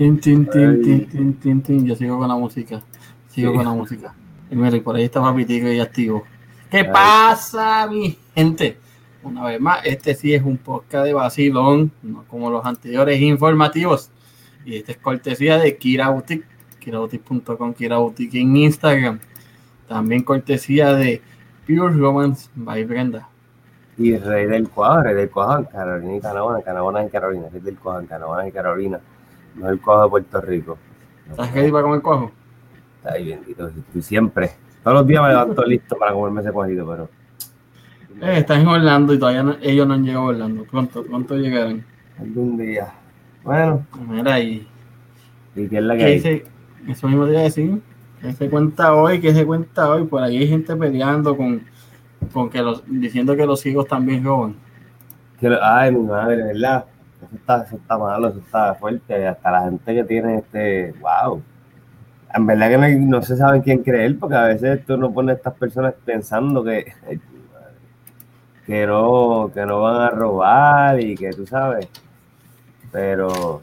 [0.00, 1.86] Tin, tin, tin, tin, tin, tin, tin.
[1.86, 2.80] Yo sigo con la música.
[3.28, 3.56] Sigo Sí.
[3.58, 4.14] con la música.
[4.50, 6.24] Y mira, y por ahí está Papitico y activo.
[6.70, 8.78] ¿Qué pasa, mi gente?
[9.22, 14.08] Una vez más, este sí es un podcast de vacilón, no como los anteriores informativos.
[14.64, 16.46] Y este es cortesía de Kira Boutique,
[16.78, 19.20] kiraboutique.com, Kira Boutique en Instagram.
[19.86, 21.20] También cortesía de
[21.66, 23.28] Pure Romance by Brenda.
[23.98, 27.76] Y Rey del Cuajo, Rey del en Carolina y Canabona, Canabona en Carolina, Rey del
[28.00, 28.98] en Canabona y Carolina,
[29.54, 30.78] no el Cuajo de Puerto Rico.
[31.30, 32.30] ¿Estás ready para comer cuajo?
[32.98, 34.50] Está ahí bendito, estoy siempre.
[34.82, 37.08] Todos los días me levanto listo para comerme ese cuajito, pero.
[38.22, 40.64] Eh, estás en Orlando y todavía no- ellos no han llegado a Orlando.
[40.64, 41.84] Pronto, pronto llegarán.
[42.18, 42.92] Algún día.
[43.44, 44.66] Bueno, Mira ahí.
[45.56, 46.14] ¿y qué es la que ¿Qué hay?
[46.16, 46.44] dice?
[46.88, 47.80] Eso mismo te iba a decir.
[48.20, 49.20] ¿Qué se cuenta hoy?
[49.20, 50.04] ¿Qué se cuenta hoy?
[50.04, 51.62] Por ahí hay gente peleando con,
[52.32, 54.54] con que los, diciendo que los hijos también roban.
[55.62, 56.84] Ay, mi madre, ¿verdad?
[57.22, 59.26] Eso está, eso está malo, eso está fuerte.
[59.26, 60.94] Hasta la gente que tiene este.
[61.00, 61.42] ¡Wow!
[62.34, 65.34] En verdad que no, se sabe en quién creer, porque a veces tú no pones
[65.34, 66.92] a estas personas pensando que.
[68.66, 71.88] Que no, que no van a robar y que tú sabes.
[72.92, 73.62] Pero.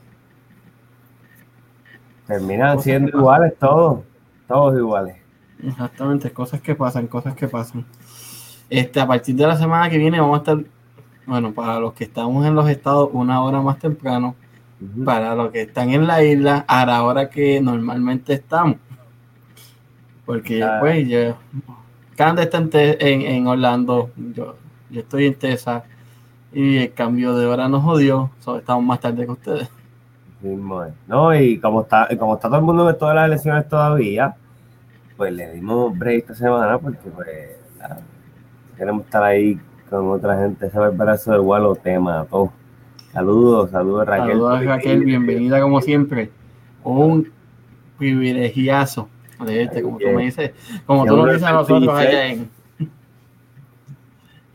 [2.25, 4.03] Terminan siendo iguales todos.
[4.49, 5.15] Todos iguales.
[5.63, 7.85] Exactamente, cosas que pasan, cosas que pasan.
[8.69, 10.57] Este, a partir de la semana que viene vamos a estar,
[11.27, 14.33] bueno, para los que estamos en los estados, una hora más temprano.
[15.05, 18.77] Para los que están en la isla, a la hora que normalmente estamos.
[20.25, 20.77] Porque, Ah.
[20.79, 21.35] pues, yo.
[22.15, 24.55] Cande está en, Te- en, en Orlando, yo,
[24.89, 25.83] yo estoy en Texas.
[26.53, 28.31] Y el cambio de hora nos jodió.
[28.39, 29.69] so, estamos más tarde que ustedes.
[30.41, 30.55] Sí.
[31.07, 34.35] No, y como está, como está todo el mundo de todas las elecciones todavía,
[35.17, 37.27] pues le dimos break esta semana porque pues
[38.77, 39.59] queremos estar ahí
[39.89, 42.51] con otra gente, ese brazo de igual o tema, todo.
[43.13, 44.29] Saludos, saludos Raquel.
[44.29, 46.29] Saludos Raquel, bienvenida como siempre.
[46.83, 47.31] Un
[47.97, 49.09] privilegiazo
[49.45, 50.51] de este, como tú me dices,
[50.85, 52.49] como tú nos dices a nosotros allá en.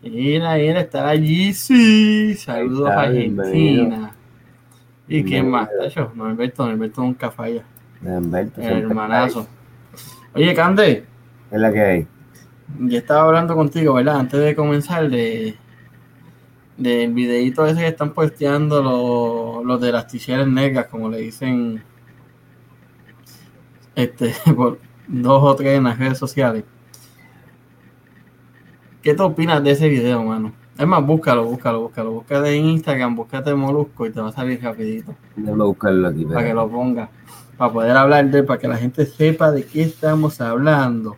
[0.02, 2.34] Mira, mira, está allí, sí.
[2.34, 4.12] Saludos a Argentina.
[5.08, 5.68] ¿Y quién más?
[5.78, 7.62] Tacho, Norberto, Norberto nunca falla.
[8.04, 9.46] El hermanazo.
[10.34, 11.04] Oye, Cande.
[11.50, 12.06] Es la que hay.
[12.80, 14.20] Ya estaba hablando contigo, ¿verdad?
[14.20, 15.56] Antes de comenzar, de
[16.76, 21.82] del videíto ese que están posteando los, los de las tijeras negras, como le dicen
[23.94, 26.64] este por dos o tres en las redes sociales.
[29.02, 30.52] ¿Qué te opinas de ese video, mano?
[30.78, 32.12] Es más, búscalo, búscalo, búscalo.
[32.12, 35.14] Búscate en Instagram, búscate Molusco y te va a salir rapidito.
[35.36, 36.24] Déjame buscarlo aquí.
[36.24, 37.10] Para que lo ponga.
[37.56, 41.16] Para poder hablar de él, para que la gente sepa de qué estamos hablando.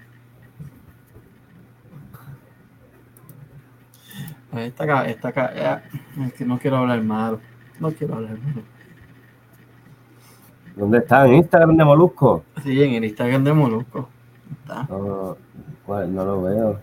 [4.56, 5.82] Esta esta acá, eh,
[6.26, 7.40] es que no quiero hablar malo.
[7.80, 8.62] No quiero hablar malo.
[10.76, 11.26] ¿Dónde está?
[11.26, 12.44] ¿En Instagram de Molusco?
[12.62, 14.08] Sí, en el Instagram de Molusco.
[14.60, 14.84] Está.
[14.88, 15.36] No,
[15.84, 16.14] ¿cuál?
[16.14, 16.80] no lo veo.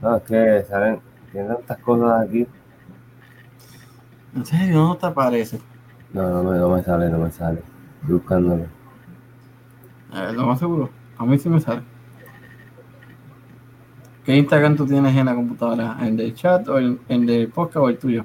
[0.00, 2.46] No, es que salen, tienen tantas cosas aquí.
[4.34, 5.60] En serio, no te aparece.
[6.12, 7.62] No, no me, no me sale, no me sale.
[8.00, 8.79] Estoy buscándolo.
[10.12, 10.90] Lo más seguro.
[11.18, 11.82] A mí sí me sale.
[14.24, 15.96] ¿Qué Instagram tú tienes en la computadora?
[16.02, 18.24] ¿El del chat o el, el del podcast o el tuyo?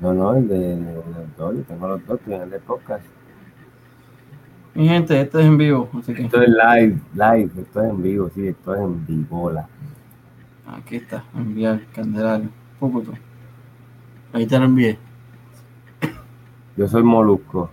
[0.00, 3.04] No, no, el de, los dos, yo tengo los dos, el de podcast.
[4.74, 8.02] Mi gente, este es en vivo, así que Esto es live, live, esto es en
[8.02, 9.50] vivo, sí, esto es en vivo.
[9.52, 9.68] la-
[10.66, 12.48] aquí está, enviar, Candelario,
[12.80, 13.12] Pucuto.
[14.32, 14.98] Ahí te lo envié.
[16.76, 17.70] Yo soy Molusco,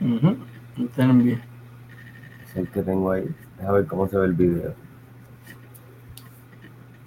[0.00, 0.34] Ujú,
[0.78, 1.38] Ahí te lo envié.
[2.52, 3.28] Es el que tengo ahí.
[3.56, 4.74] Déjame ver cómo se ve el video.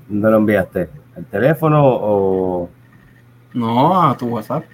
[0.10, 0.90] ¿Dónde lo enviaste?
[1.16, 2.70] ¿Al teléfono o...?
[3.54, 4.66] No, a tu WhatsApp.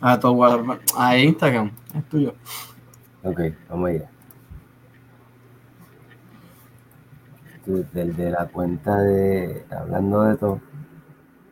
[0.00, 2.34] A tu WhatsApp, a Instagram, es tuyo.
[3.22, 4.10] Ok, vamos allá.
[7.66, 9.64] Desde de la cuenta de...
[9.70, 10.60] Hablando de todo,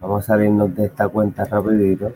[0.00, 2.12] vamos a salirnos de esta cuenta rapidito.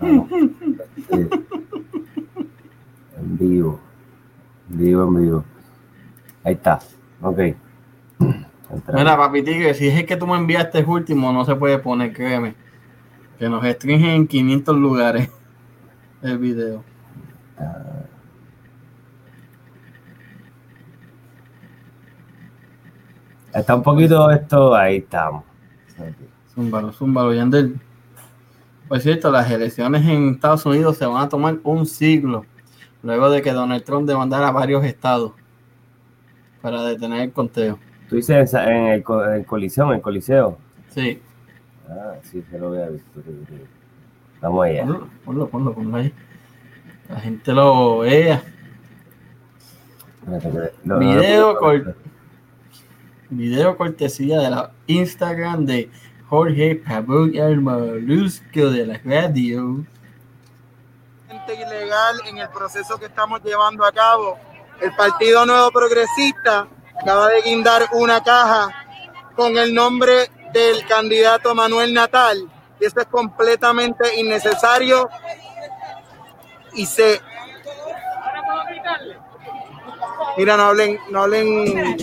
[0.00, 0.28] Vamos.
[0.30, 1.28] Sí.
[3.18, 3.80] En vivo.
[5.10, 5.44] En vivo.
[6.44, 6.78] Ahí está.
[7.20, 7.38] Ok.
[8.94, 12.12] Mira, papi tigre, si es el que tú me enviaste último, no se puede poner,
[12.12, 12.54] créeme.
[13.38, 15.30] Que nos restringen en 500 lugares
[16.22, 16.84] el video.
[23.52, 24.74] Está un poquito esto...
[24.74, 25.42] Ahí estamos.
[26.54, 27.80] Zúmbalo, zúmbalo, Yandel.
[28.88, 32.44] Por cierto, las elecciones en Estados Unidos se van a tomar un siglo
[33.02, 35.32] luego de que Donald Trump demandara a varios estados
[36.62, 37.78] para detener el conteo.
[38.08, 40.58] Tú dices en el, en el Coliseo, en el Coliseo.
[40.88, 41.20] Sí.
[41.88, 43.20] Ah, sí, se lo había visto.
[44.40, 44.82] Vamos allá.
[44.84, 46.12] Ponlo, ponlo, ponlo, ponlo ahí.
[47.08, 48.42] La gente lo vea.
[50.84, 51.96] No, Video, no, cor-
[53.30, 55.88] video cortesía de la Instagram de
[56.28, 56.82] Jorge
[57.34, 59.84] el Molusco de la radio.
[61.54, 64.38] Ilegal en el proceso que estamos llevando a cabo.
[64.80, 66.66] El Partido Nuevo Progresista
[67.00, 68.68] acaba de guindar una caja
[69.34, 72.50] con el nombre del candidato Manuel Natal
[72.80, 75.08] y eso es completamente innecesario
[76.72, 77.20] y se
[80.36, 81.98] mira no hablen no hablen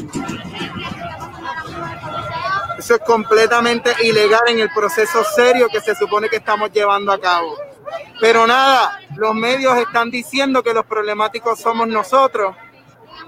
[2.77, 7.19] eso es completamente ilegal en el proceso serio que se supone que estamos llevando a
[7.19, 7.66] cabo
[8.19, 12.55] pero nada, los medios están diciendo que los problemáticos somos nosotros,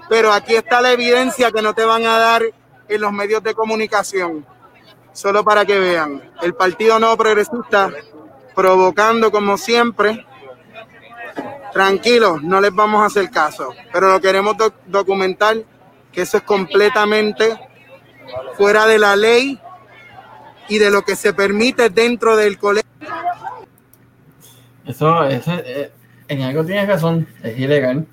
[0.08, 2.42] pero aquí está la evidencia que no te van a dar
[2.88, 4.44] en los medios de comunicación.
[5.12, 7.90] Solo para que vean, el Partido Nuevo Progresista
[8.54, 10.26] provocando como siempre.
[11.72, 15.56] Tranquilos, no les vamos a hacer caso, pero lo queremos doc- documentar
[16.10, 17.56] que eso es completamente
[18.56, 19.60] fuera de la ley
[20.68, 22.79] y de lo que se permite dentro del colegio.
[24.90, 25.92] Eso, eso eh,
[26.26, 28.08] en algo tienes razón, es ilegal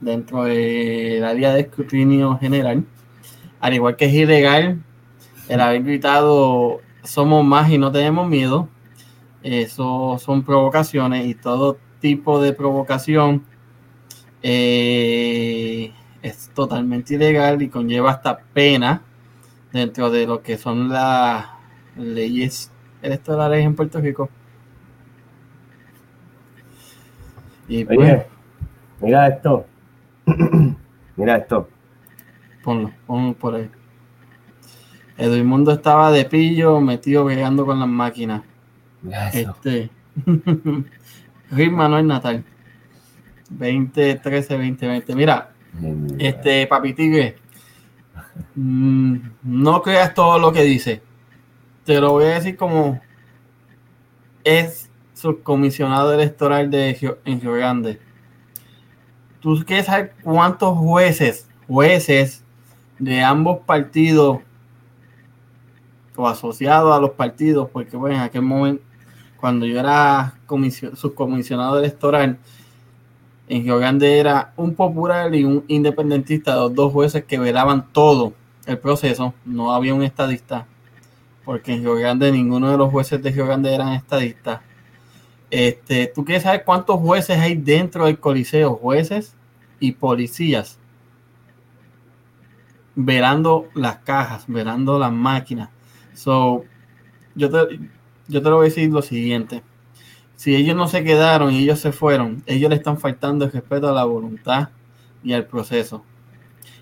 [0.00, 2.84] dentro del área de escrutinio general.
[3.58, 4.82] Al igual que es ilegal
[5.48, 8.68] el haber gritado somos más y no tenemos miedo.
[9.42, 13.46] Eso son provocaciones y todo tipo de provocación
[14.42, 15.90] eh,
[16.20, 19.02] es totalmente ilegal y conlleva hasta pena
[19.72, 21.46] dentro de lo que son las
[21.96, 22.70] leyes
[23.00, 24.28] electorales en Puerto Rico.
[27.70, 28.26] Y pues,
[29.00, 29.64] mira esto.
[31.16, 31.68] mira esto.
[32.64, 33.70] ponlo, ponlo por ahí.
[35.16, 38.42] Edmundo estaba de pillo, metido pegando con las máquinas.
[39.02, 39.28] Mira.
[39.28, 39.88] Este.
[41.52, 42.44] Rick Manuel Natal.
[43.50, 45.14] 2013, 2020.
[45.14, 45.52] Mira,
[46.18, 47.36] este papi tigre.
[48.56, 51.02] mm, no creas todo lo que dice.
[51.84, 53.00] Te lo voy a decir como
[54.42, 54.89] es
[55.20, 58.00] subcomisionado electoral de Gio- en Grande.
[59.40, 62.42] ¿Tú quieres saber cuántos jueces, jueces
[62.98, 64.38] de ambos partidos
[66.16, 67.68] o asociados a los partidos?
[67.70, 68.82] Porque bueno, en aquel momento,
[69.38, 72.38] cuando yo era comisio- subcomisionado electoral,
[73.48, 78.32] en Grande era un popular y un independentista, los dos jueces que velaban todo
[78.66, 80.66] el proceso, no había un estadista,
[81.44, 84.60] porque en Grande ninguno de los jueces de Grande eran estadistas.
[85.50, 88.74] Este, ¿Tú quieres saber cuántos jueces hay dentro del Coliseo?
[88.74, 89.34] Jueces
[89.80, 90.78] y policías
[92.94, 95.70] velando las cajas, velando las máquinas.
[96.14, 96.64] So,
[97.34, 97.80] yo te,
[98.28, 99.62] yo te lo voy a decir lo siguiente.
[100.36, 103.88] Si ellos no se quedaron y ellos se fueron, ellos le están faltando el respeto
[103.88, 104.70] a la voluntad
[105.22, 106.04] y al proceso.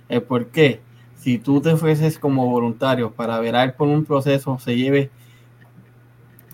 [0.09, 0.81] El por qué,
[1.17, 5.11] si tú te ofreces como voluntario para velar por un proceso, se lleve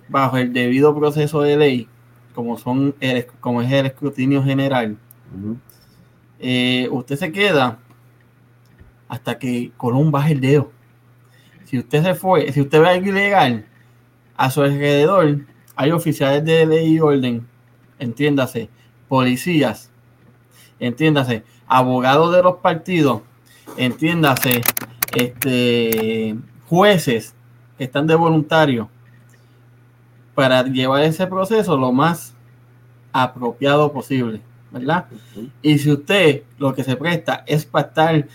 [0.09, 1.89] bajo el debido proceso de ley,
[2.35, 4.97] como, son el- como es el escrutinio general,
[6.41, 7.79] eh, usted se queda
[9.09, 10.73] hasta que Colón baje el dedo.
[11.65, 13.65] Si usted se fue, si usted ve algo ilegal
[14.37, 15.41] a su alrededor,
[15.77, 17.47] hay oficiales de ley y orden,
[17.99, 18.69] entiéndase,
[19.09, 19.91] policías,
[20.79, 23.23] entiéndase, abogados de los partidos,
[23.77, 24.61] entiéndase,
[25.17, 26.37] este,
[26.67, 27.35] jueces
[27.79, 28.89] que están de voluntario
[30.35, 32.35] para llevar ese proceso lo más
[33.13, 35.07] apropiado posible, ¿verdad?
[35.63, 38.27] Y si usted lo que se presta es para estar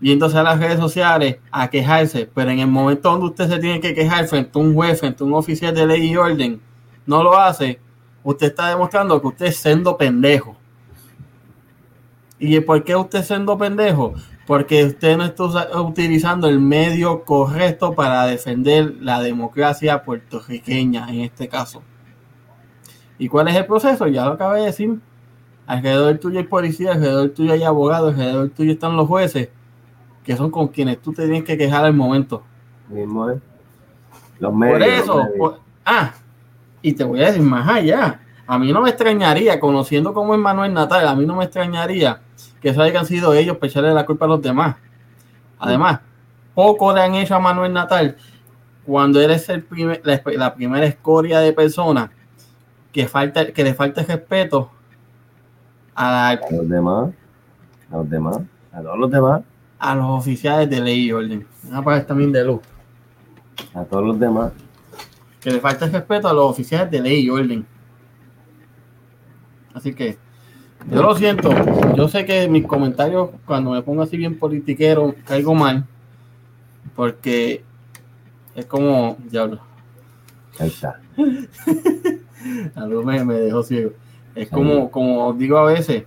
[0.00, 3.80] viéndose a las redes sociales a quejarse, pero en el momento donde usted se tiene
[3.80, 6.60] que quejar frente a un juez, frente a un oficial de ley y orden,
[7.06, 7.80] no lo hace,
[8.22, 10.56] usted está demostrando que usted es siendo pendejo.
[12.38, 14.14] ¿Y por qué usted es siendo pendejo?
[14.48, 21.48] Porque usted no está utilizando el medio correcto para defender la democracia puertorriqueña en este
[21.48, 21.82] caso.
[23.18, 24.06] ¿Y cuál es el proceso?
[24.06, 24.98] Ya lo acabé de decir.
[25.66, 29.50] Alrededor tuyo hay policía, alrededor tuyo hay abogados, alrededor tuyo están los jueces,
[30.24, 32.42] que son con quienes tú te tienes que quejar al momento.
[32.88, 33.30] Mismo.
[34.38, 34.78] Los medios.
[34.78, 35.36] Por eso, medios.
[35.36, 36.14] por- ah,
[36.80, 38.22] y te voy a decir más allá.
[38.46, 42.22] A mí no me extrañaría, conociendo cómo es Manuel Natal, a mí no me extrañaría
[42.60, 44.76] que eso hayan sido ellos para echarle la culpa a los demás.
[45.58, 46.00] Además,
[46.54, 48.16] poco le han hecho a Manuel Natal
[48.84, 52.10] cuando el primer- la, la primera escoria de personas
[52.92, 54.70] que, falta, que le falta respeto
[55.94, 57.10] a la A los demás.
[57.92, 58.38] A los demás.
[58.72, 59.42] A todos los demás.
[59.78, 61.46] a los oficiales de ley y orden.
[61.64, 62.60] Van a pagar también de luz.
[63.74, 64.52] A todos los demás.
[65.40, 67.66] Que le falta el respeto a los oficiales de ley y orden.
[69.74, 70.18] Así que
[70.90, 71.50] yo lo siento.
[71.96, 75.84] Yo sé que mis comentarios, cuando me pongo así bien politiquero, caigo mal.
[76.96, 77.62] Porque
[78.54, 79.60] es como, diablo.
[80.58, 81.00] Ahí está.
[82.76, 83.92] A luz me, me dejó ciego.
[84.34, 86.04] Es como, como digo a veces,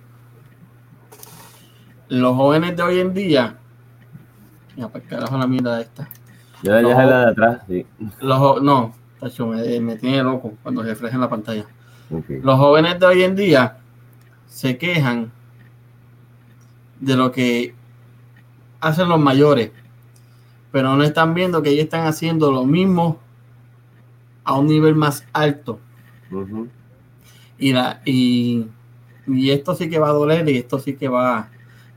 [2.08, 3.56] los jóvenes de hoy en día,
[4.76, 6.08] ya para carajo la mierda esta.
[6.62, 6.88] Yo No.
[6.88, 7.86] dejé la de atrás, sí.
[8.20, 11.66] Los, no, tacho, me, me tiene loco cuando se refleja en la pantalla.
[12.28, 13.76] Los jóvenes de hoy en día
[14.52, 15.32] se quejan
[17.00, 17.74] de lo que
[18.80, 19.70] hacen los mayores,
[20.70, 23.18] pero no están viendo que ellos están haciendo lo mismo
[24.44, 25.80] a un nivel más alto.
[27.58, 28.66] Y, la, y,
[29.26, 31.48] y esto sí que va a doler y esto sí que va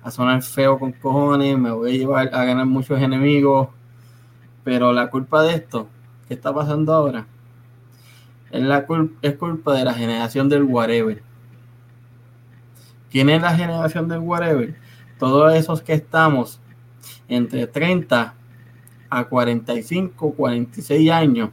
[0.04, 3.70] a sonar feo con cojones, me voy a llevar a ganar muchos enemigos,
[4.64, 5.88] pero la culpa de esto
[6.28, 7.28] que está pasando ahora
[8.52, 11.22] es, la cul- es culpa de la generación del whatever.
[13.16, 14.76] ¿Quién es la generación del whatever?
[15.18, 16.60] Todos esos que estamos
[17.30, 18.34] entre 30
[19.10, 21.50] a 45, 46 años,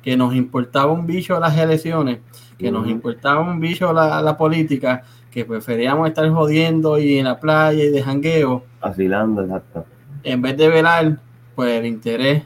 [0.00, 2.20] que nos importaba un bicho las elecciones,
[2.56, 5.02] que nos importaba un bicho la, la política,
[5.32, 9.86] que preferíamos estar jodiendo y en la playa y de jangueo, Vacilando, exacto.
[10.22, 11.18] en vez de velar
[11.56, 12.44] por el interés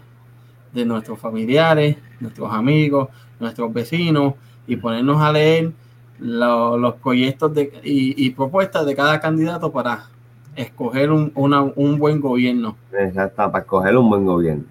[0.72, 4.32] de nuestros familiares, nuestros amigos, nuestros vecinos
[4.66, 5.74] y ponernos a leer
[6.20, 10.04] lo- los proyectos de, y, y propuestas de cada candidato para
[10.56, 12.76] escoger un, una- un buen gobierno.
[12.92, 14.64] Exacto, para escoger un buen gobierno.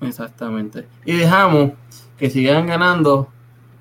[0.00, 0.86] Exactamente.
[1.04, 1.72] Y dejamos
[2.18, 3.28] que sigan ganando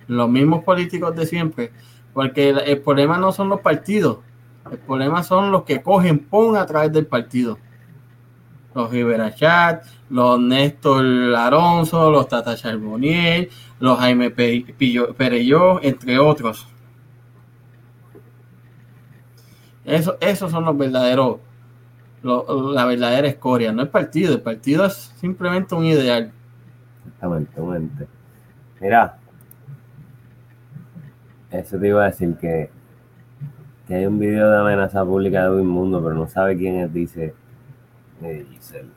[0.08, 1.72] los mismos políticos de siempre,
[2.14, 4.20] porque el, el problema no son los partidos,
[4.72, 7.58] el problema son los que cogen PON a través del partido.
[8.76, 11.04] Los Rivera Chat, los Néstor
[11.36, 16.68] Alonso, los Tata Charbonnier, los Jaime Perelló, entre otros.
[19.88, 21.38] Eso, esos son los verdaderos,
[22.22, 24.34] lo- la verdadera escoria, no el partido.
[24.36, 26.32] El partido es simplemente un ideal.
[27.08, 28.08] Exactamente, exactamente.
[28.82, 29.18] Mira,
[31.50, 32.70] eso te iba a decir que,
[33.88, 36.94] que hay un video de amenaza pública de un mundo, pero no sabe quién es,
[36.94, 37.34] dice
[38.22, 38.90] eh, Giselle.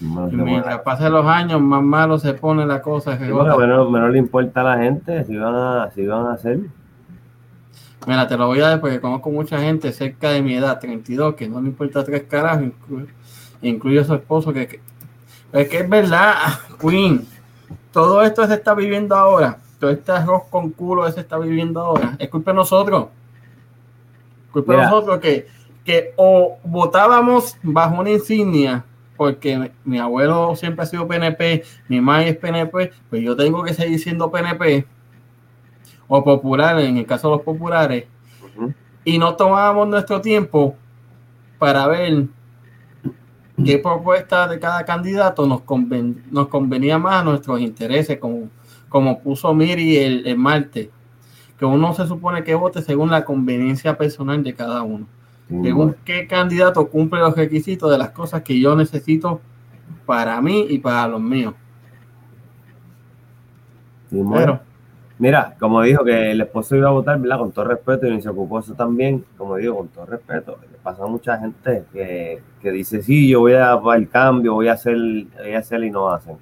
[0.00, 3.18] Mientras pasan los años, más malo se pone la cosa.
[3.18, 6.32] que Sí, menos, menos le importa a la gente si van a, si van a
[6.34, 6.60] hacer.
[8.06, 11.34] Mira, te lo voy a dar porque conozco mucha gente cerca de mi edad, 32,
[11.34, 13.06] que no le importa tres carajos, inclu-
[13.60, 14.52] incluye a su esposo.
[14.52, 14.80] Que, que-
[15.52, 16.34] es que es verdad,
[16.80, 17.26] Queen.
[17.92, 19.58] Todo esto se está viviendo ahora.
[19.80, 22.16] Todo este arroz con culo se está viviendo ahora.
[22.18, 23.06] Es culpa de nosotros.
[24.52, 25.46] Culpa de nosotros que,
[25.84, 28.84] que o votábamos bajo una insignia,
[29.16, 33.62] porque mi, mi abuelo siempre ha sido PNP, mi madre es PNP, pues yo tengo
[33.64, 34.86] que seguir siendo PNP
[36.08, 38.04] o popular, en el caso de los populares,
[39.04, 40.74] y no tomábamos nuestro tiempo
[41.58, 42.26] para ver
[43.64, 48.48] qué propuesta de cada candidato nos, conven- nos convenía más a nuestros intereses, como,
[48.88, 50.88] como puso Miri el, el martes,
[51.58, 55.06] que uno se supone que vote según la conveniencia personal de cada uno,
[55.62, 59.40] según qué candidato cumple los requisitos de las cosas que yo necesito
[60.06, 61.54] para mí y para los míos.
[64.28, 64.67] bueno.
[65.18, 67.38] Mira, como dijo que el esposo iba a votar, ¿verdad?
[67.38, 70.58] Con todo respeto, y ni se ocupó eso también, como digo, con todo respeto.
[70.70, 74.68] Le pasa a mucha gente que, que dice, sí, yo voy a el cambio, voy
[74.68, 76.36] a hacer, voy a hacer y no hacen.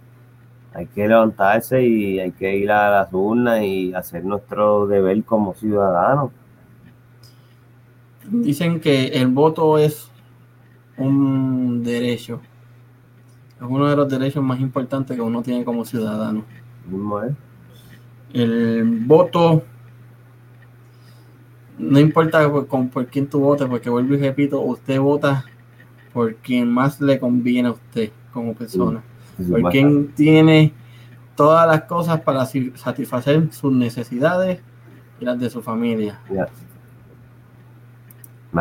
[0.74, 5.54] Hay que levantarse y hay que ir a las urnas y hacer nuestro deber como
[5.54, 6.32] ciudadanos.
[8.28, 10.10] Dicen que el voto es
[10.98, 12.42] un derecho.
[13.56, 16.44] Es uno de los derechos más importantes que uno tiene como ciudadano.
[16.86, 17.32] Mismo es.
[18.32, 19.62] El voto,
[21.78, 25.44] no importa por, con- por quién tú votes, porque vuelvo y repito, usted vota
[26.12, 29.02] por quien más le conviene a usted como persona.
[29.36, 30.72] Sí, Por quien tiene
[31.34, 34.60] todas las cosas para satisfacer sus necesidades
[35.20, 36.18] y las de su familia.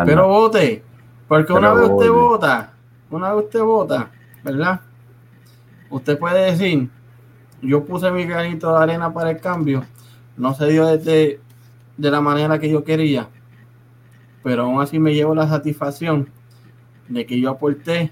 [0.05, 0.83] Pero vote,
[1.27, 2.09] porque una vez usted vote.
[2.09, 2.73] vota,
[3.09, 4.11] una vez usted vota,
[4.43, 4.81] ¿verdad?
[5.89, 6.89] Usted puede decir,
[7.61, 9.85] yo puse mi granito de arena para el cambio,
[10.37, 11.39] no se dio desde
[11.97, 13.29] de la manera que yo quería,
[14.43, 16.29] pero aún así me llevo la satisfacción
[17.07, 18.11] de que yo aporté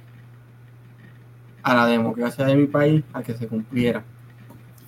[1.61, 4.03] a la democracia de mi país a que se cumpliera.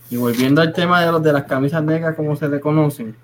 [0.09, 3.15] Y volviendo al tema de los de las camisas negras, como se le conocen,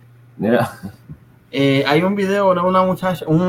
[1.54, 3.42] Eh, hay un video de una muchacha, un,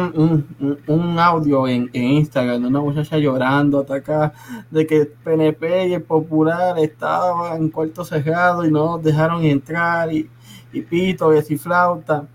[0.59, 4.33] un, un audio en, en, Instagram de una muchacha llorando acá
[4.73, 10.29] de que PNP y el Popular estaban en cuarto cerrado y no dejaron entrar y,
[10.73, 12.27] y pito y así flauta.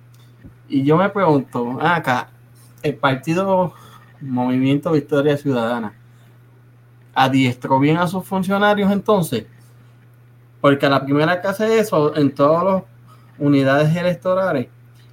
[0.69, 2.29] Y yo me pregunto, acá,
[2.81, 3.73] el partido
[4.21, 5.93] Movimiento Victoria Ciudadana
[7.13, 9.45] adiestró bien a sus funcionarios entonces,
[10.61, 12.83] porque a la primera que hace eso en todas las
[13.37, 14.69] unidades electorales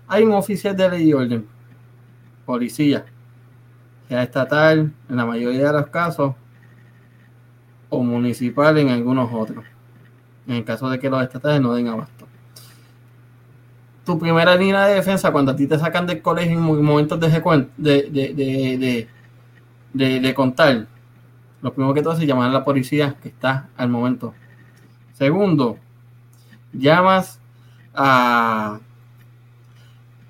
[0.06, 1.46] hay un oficial de ley y orden,
[2.44, 3.04] policía,
[4.08, 6.34] sea estatal en la mayoría de los casos,
[7.88, 9.64] o municipal en algunos otros,
[10.46, 12.26] en el caso de que los estatales no den abasto.
[14.04, 17.28] Tu primera línea de defensa, cuando a ti te sacan del colegio en momentos de,
[17.78, 19.08] de,
[19.92, 20.86] de, de, contar,
[21.62, 24.34] lo primero que tú haces es llamar a la policía que está al momento.
[25.14, 25.78] Segundo,
[26.72, 27.40] llamas
[27.94, 28.80] a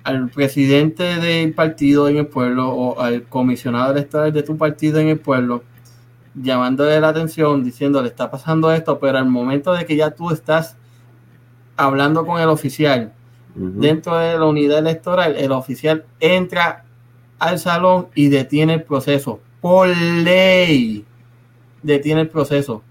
[0.05, 5.07] al presidente del partido en el pueblo o al comisionado electoral de tu partido en
[5.09, 5.63] el pueblo,
[6.35, 10.77] llamándole la atención, diciéndole está pasando esto, pero al momento de que ya tú estás
[11.75, 13.13] hablando con el oficial
[13.55, 16.85] dentro de la unidad electoral, el oficial entra
[17.39, 19.39] al salón y detiene el proceso.
[19.59, 21.03] Por ley,
[21.81, 22.83] detiene el proceso.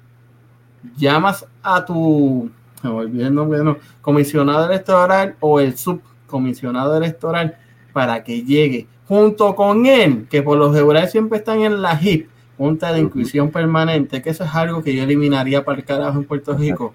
[0.97, 2.51] Llamas a tu,
[2.83, 6.03] me olvidé el nombre, no, comisionado electoral o el sub
[6.35, 7.57] comisionado electoral
[7.93, 12.29] para que llegue junto con él, que por los general siempre están en la HIP,
[12.59, 16.25] Junta de Inclusión Permanente, que eso es algo que yo eliminaría para el carajo en
[16.25, 16.93] Puerto Rico.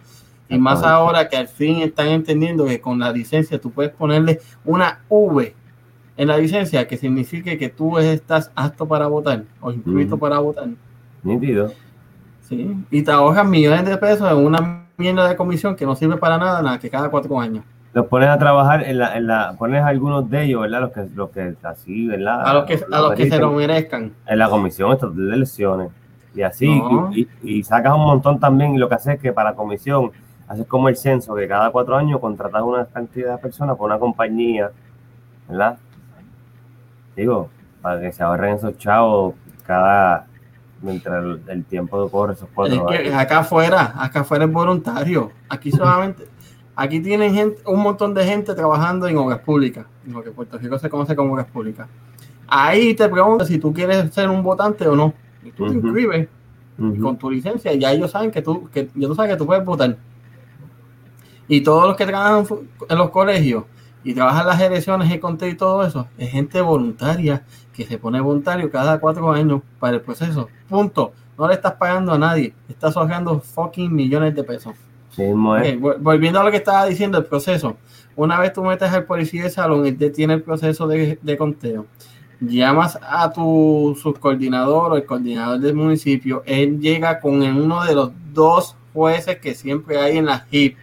[0.50, 4.42] Y más ahora que al fin están entendiendo que con la licencia tú puedes ponerle
[4.66, 5.54] una V
[6.18, 10.68] en la licencia que signifique que tú estás apto para votar o inscrito para votar.
[11.24, 11.72] Nítido.
[12.42, 12.76] Sí.
[12.92, 16.38] Y te ahorras millones de pesos en una mierda de comisión que no sirve para
[16.38, 19.84] nada, nada, que cada cuatro años los pones a trabajar en la, en la pones
[19.84, 20.82] algunos de ellos, ¿verdad?
[20.82, 22.46] Los que, los que así, ¿verdad?
[22.46, 24.14] A los que, a los que se lo merezcan.
[24.26, 25.90] En la comisión de elecciones.
[26.36, 29.50] Y así, y, y, sacas un montón también, y lo que haces es que para
[29.50, 30.12] la comisión
[30.48, 33.98] haces como el censo, que cada cuatro años contratas una cantidad de personas por una
[33.98, 34.70] compañía,
[35.48, 35.80] ¿verdad?
[37.16, 37.50] Digo,
[37.82, 39.34] para que se ahorren esos chavos
[39.66, 40.28] cada,
[40.82, 45.32] mientras el, tiempo corre esos cuatro es que acá afuera, acá afuera es voluntario.
[45.50, 46.28] Aquí solamente
[46.82, 50.80] Aquí tienen gente, un montón de gente trabajando en obras públicas, lo que Puerto Rico
[50.80, 51.90] se conoce como obras públicas.
[52.48, 55.14] Ahí te preguntan si tú quieres ser un votante o no.
[55.44, 56.30] Y tú te inscribes
[56.78, 59.46] con tu licencia y ya ellos saben que tú, que ya tú sabes que tú
[59.46, 59.98] puedes votar.
[61.50, 62.46] Y todos los que trabajan
[62.88, 63.66] en los colegios
[64.02, 68.22] y trabajan las elecciones y conté y todo eso, es gente voluntaria que se pone
[68.22, 70.48] voluntario cada cuatro años para el proceso.
[70.70, 71.12] Punto.
[71.38, 72.54] No le estás pagando a nadie.
[72.70, 74.76] Estás ahorrando fucking millones de pesos
[76.00, 77.78] volviendo a lo que estaba diciendo, el proceso.
[78.16, 81.86] Una vez tú metes al policía de salón, él tiene el proceso de, conteo.
[82.42, 86.44] Llamas a tu subcoordinador o el coordinador del municipio.
[86.46, 90.78] Él llega con uno de los dos jueces que siempre hay en la HIP.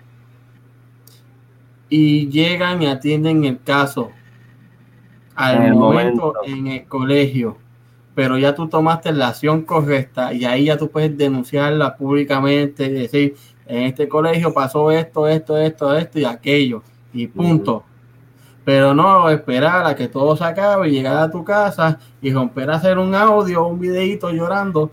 [1.89, 4.11] Y llegan y atienden el caso
[5.35, 7.59] al momento, en el colegio
[8.17, 12.93] pero ya tú tomaste la acción correcta y ahí ya tú puedes denunciarla públicamente y
[12.95, 17.85] decir, en este colegio pasó esto, esto, esto, esto y aquello, y punto.
[18.65, 22.71] Pero no esperar a que todo se acabe y llegar a tu casa y romper
[22.71, 24.91] a hacer un audio, un videito llorando.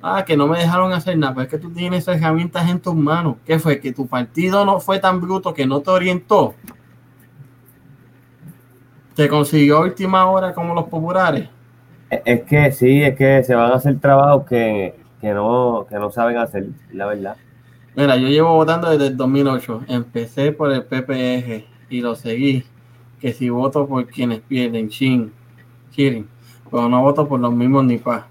[0.00, 2.94] Ah, que no me dejaron hacer nada, pero es que tú tienes herramientas en tus
[2.94, 3.36] manos.
[3.44, 3.80] ¿Qué fue?
[3.80, 6.54] Que tu partido no fue tan bruto que no te orientó.
[9.16, 11.48] Te consiguió última hora como los populares.
[12.10, 16.12] Es que sí, es que se van a hacer trabajos que, que, no, que no
[16.12, 17.36] saben hacer, la verdad.
[17.98, 19.86] Mira, yo llevo votando desde el 2008.
[19.88, 22.62] Empecé por el PPG y lo seguí.
[23.18, 25.32] Que si voto por quienes pierden, chin,
[25.92, 26.28] quieren.
[26.70, 28.28] Pero no voto por los mismos ni pa.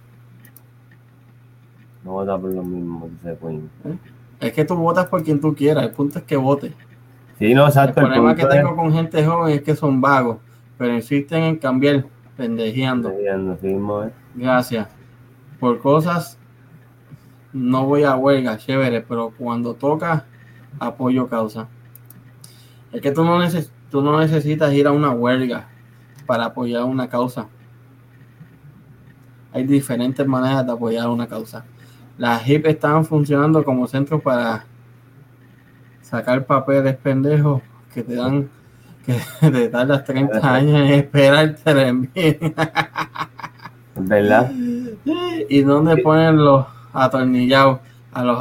[2.05, 3.69] No votas por los mismos, dice Queen.
[3.83, 3.97] ¿Eh?
[4.39, 5.83] Es que tú votas por quien tú quieras.
[5.83, 6.71] El punto es que vote.
[7.37, 7.99] Sí, no, exacto.
[7.99, 10.37] El, problema que tengo con gente joven es que son vagos,
[10.77, 12.05] pero insisten en cambiar,
[12.37, 13.09] pendejeando.
[13.09, 14.13] pendejeando sí.
[14.33, 14.87] Gracias.
[15.59, 16.36] Por cosas
[17.57, 20.25] no voy a huelga, chévere, pero cuando toca,
[20.79, 21.67] apoyo causa.
[22.91, 23.39] Es que tú no,
[23.89, 25.67] tú no necesitas ir a una huelga
[26.25, 27.47] para apoyar una causa.
[29.51, 31.65] Hay diferentes maneras de apoyar una causa.
[32.17, 34.65] Las HIP están funcionando como centros para
[36.01, 37.61] sacar papeles pendejos
[37.93, 38.49] que te dan
[39.05, 39.15] que
[39.51, 41.73] te las 30 años en esperar te
[43.95, 44.51] ¿Verdad?
[45.49, 46.65] ¿Y dónde ponen los
[47.05, 47.79] atornillados
[48.11, 48.39] a los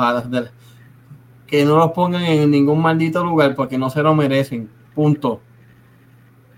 [1.47, 4.69] que no los pongan en ningún maldito lugar porque no se lo merecen.
[4.95, 5.41] Punto.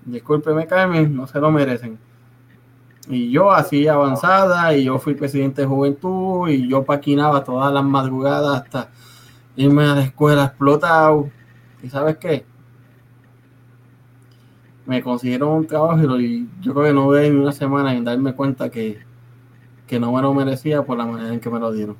[0.05, 1.99] discúlpeme Carmen, no se lo merecen.
[3.09, 7.85] Y yo así avanzada, y yo fui presidente de juventud, y yo paquinaba todas las
[7.85, 8.91] madrugadas hasta
[9.57, 11.31] irme a la escuela explotado.
[11.83, 12.45] ¿Y sabes qué?
[14.87, 18.35] Me consiguieron un trabajo y yo creo que no voy ni una semana en darme
[18.35, 18.99] cuenta que,
[19.89, 21.97] que no me lo merecía por la manera en que me lo dieron.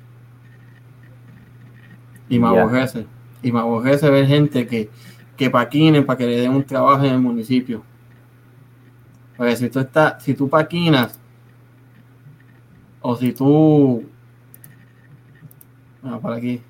[2.29, 2.61] Y me Ya.
[2.61, 3.05] aborrece.
[3.41, 4.89] Y me aborrece ver gente que,
[5.35, 7.83] que paquinen para que le den un trabajo en el municipio.
[9.35, 11.19] Porque si tú estás, si tú paquinas,
[13.01, 14.03] o si tú.
[16.03, 16.61] Ah, por aquí.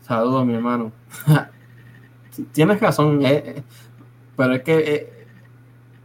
[0.00, 0.92] Saludos, mi hermano.
[2.52, 3.62] Tienes razón, eh, eh,
[4.36, 5.26] pero es que eh,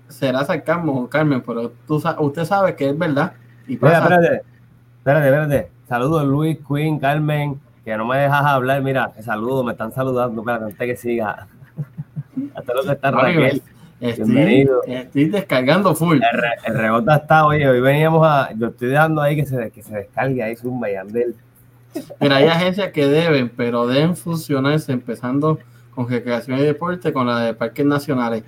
[0.08, 3.34] será sarcasmo, Carmen, pero tú, usted sabe que es verdad.
[3.68, 4.42] Y Mira, espérate,
[5.00, 5.70] espérate, espérate.
[5.88, 8.82] Saludos Luis, Queen, Carmen, que no me dejas hablar.
[8.82, 10.42] Mira, que saludo, me están saludando.
[10.42, 11.48] Espérate, antes que siga.
[12.56, 13.62] Hasta lo que está Raquel.
[14.00, 14.82] Estoy, bienvenido.
[14.88, 16.16] estoy descargando full.
[16.16, 18.52] El, re- el rebota está, oye, hoy veníamos a.
[18.58, 21.36] Yo estoy dejando ahí que se, que se descargue ahí Zumba y Andel.
[22.20, 25.60] Mira, hay agencias que deben, pero deben fusionarse, empezando
[25.94, 28.44] con recreación y deporte, con la de parques nacionales.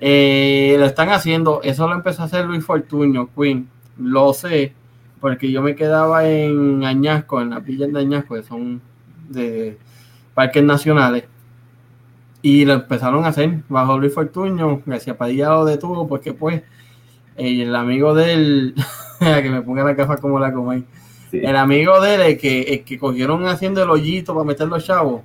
[0.00, 4.74] Eh, lo están haciendo, eso lo empezó a hacer Luis Fortuño, Queen, lo sé,
[5.20, 8.82] porque yo me quedaba en Añasco, en las villas de Añasco, que son
[9.28, 9.78] de
[10.34, 11.24] parques nacionales,
[12.42, 16.62] y lo empezaron a hacer bajo Luis Fortuño, García Padilla lo detuvo, porque pues
[17.36, 18.74] el amigo del,
[19.18, 20.84] que me ponga la caja como la comí.
[21.30, 21.40] Sí.
[21.42, 24.84] El amigo de él, el que, el que cogieron haciendo el hoyito para meter los
[24.84, 25.22] chavos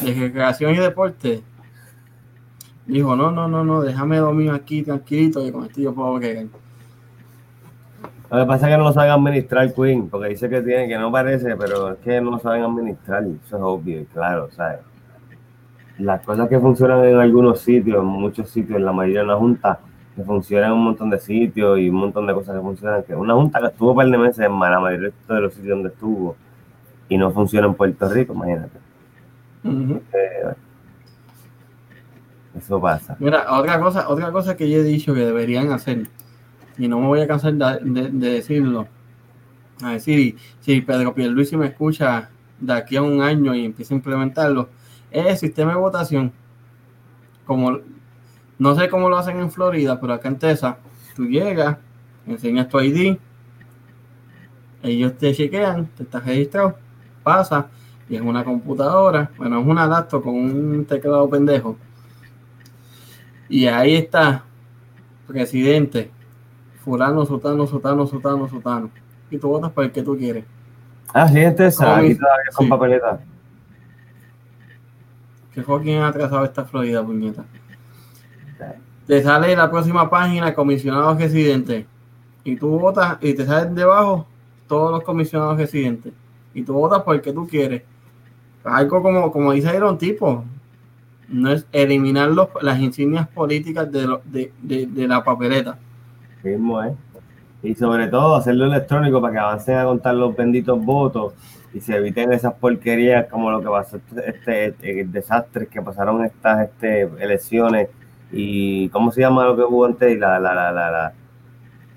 [0.00, 1.42] de recreación y deporte,
[2.86, 6.48] dijo: No, no, no, no, déjame mío aquí tranquilito, que con esto yo puedo que
[8.30, 10.98] Lo que pasa es que no lo saben administrar, Queen, porque dice que tiene, que
[10.98, 13.22] no parece, pero es que no lo saben administrar.
[13.22, 14.80] Eso es obvio y claro, ¿sabes?
[15.98, 19.36] Las cosas que funcionan en algunos sitios, en muchos sitios, en la mayoría de una
[19.36, 19.78] junta,
[20.14, 23.02] que funcionan en un montón de sitios y un montón de cosas que funcionan.
[23.04, 25.70] Que una junta que estuvo un par de meses en la mayoría de los sitios
[25.70, 26.36] donde estuvo
[27.08, 28.78] y no funciona en Puerto Rico, imagínate.
[29.64, 30.54] Eh,
[32.58, 33.16] eso pasa.
[33.18, 36.08] Mira, otra cosa, otra cosa que yo he dicho que deberían hacer,
[36.78, 38.88] y no me voy a cansar de, de- de decirlo,
[39.82, 43.98] a decir, si Pedro Pierluisi me escucha de aquí a un año y empieza a
[43.98, 44.68] implementarlo,
[45.10, 46.32] es el sistema de votación.
[47.44, 47.78] Como
[48.58, 50.76] no sé cómo lo hacen en Florida, pero acá en Texas,
[51.14, 51.76] tú llegas,
[52.26, 53.18] enseñas tu ID,
[54.82, 56.76] ellos te chequean, te estás registrado,
[57.22, 57.68] pasa,
[58.08, 61.76] y es una computadora, bueno, es una laptop con un teclado pendejo.
[63.48, 64.44] Y ahí está,
[65.26, 66.10] presidente,
[66.86, 68.90] fulano, sutano, sutano, sutano, sutano.
[69.28, 70.44] Y tú votas por el que tú quieres.
[71.12, 72.70] Ah, sí, entonces, ¿Cómo aquí me- todavía con sí.
[72.70, 73.20] papeleta.
[75.52, 77.44] ¿Qué fue quien ha atrasado esta Florida, puñeta?
[79.06, 81.86] Te sale la próxima página, comisionados residentes.
[82.44, 84.26] Y tú votas y te salen debajo
[84.68, 86.12] todos los comisionados residentes.
[86.54, 87.82] Y tú votas por el que tú quieres.
[88.64, 90.44] Algo como, como dice Iron Tipo,
[91.28, 95.78] no es eliminar los- las insignias políticas de, lo- de, de- de la papeleta.
[96.44, 96.94] ¿Eh?
[97.62, 101.34] Y sobre todo hacerlo electrónico para que avancen a contar los benditos votos
[101.74, 106.24] y se eviten esas porquerías como lo que pasó este, este el desastre que pasaron
[106.24, 107.88] estas este, elecciones
[108.30, 110.20] y cómo se llama lo que hubo antes y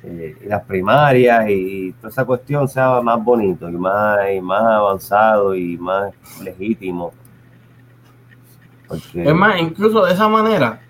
[0.02, 5.56] eh, las primarias y, toda esa cuestión sea más bonito y más y más avanzado
[5.56, 7.12] y más legítimo
[8.88, 10.82] porque Es más, incluso de esa manera,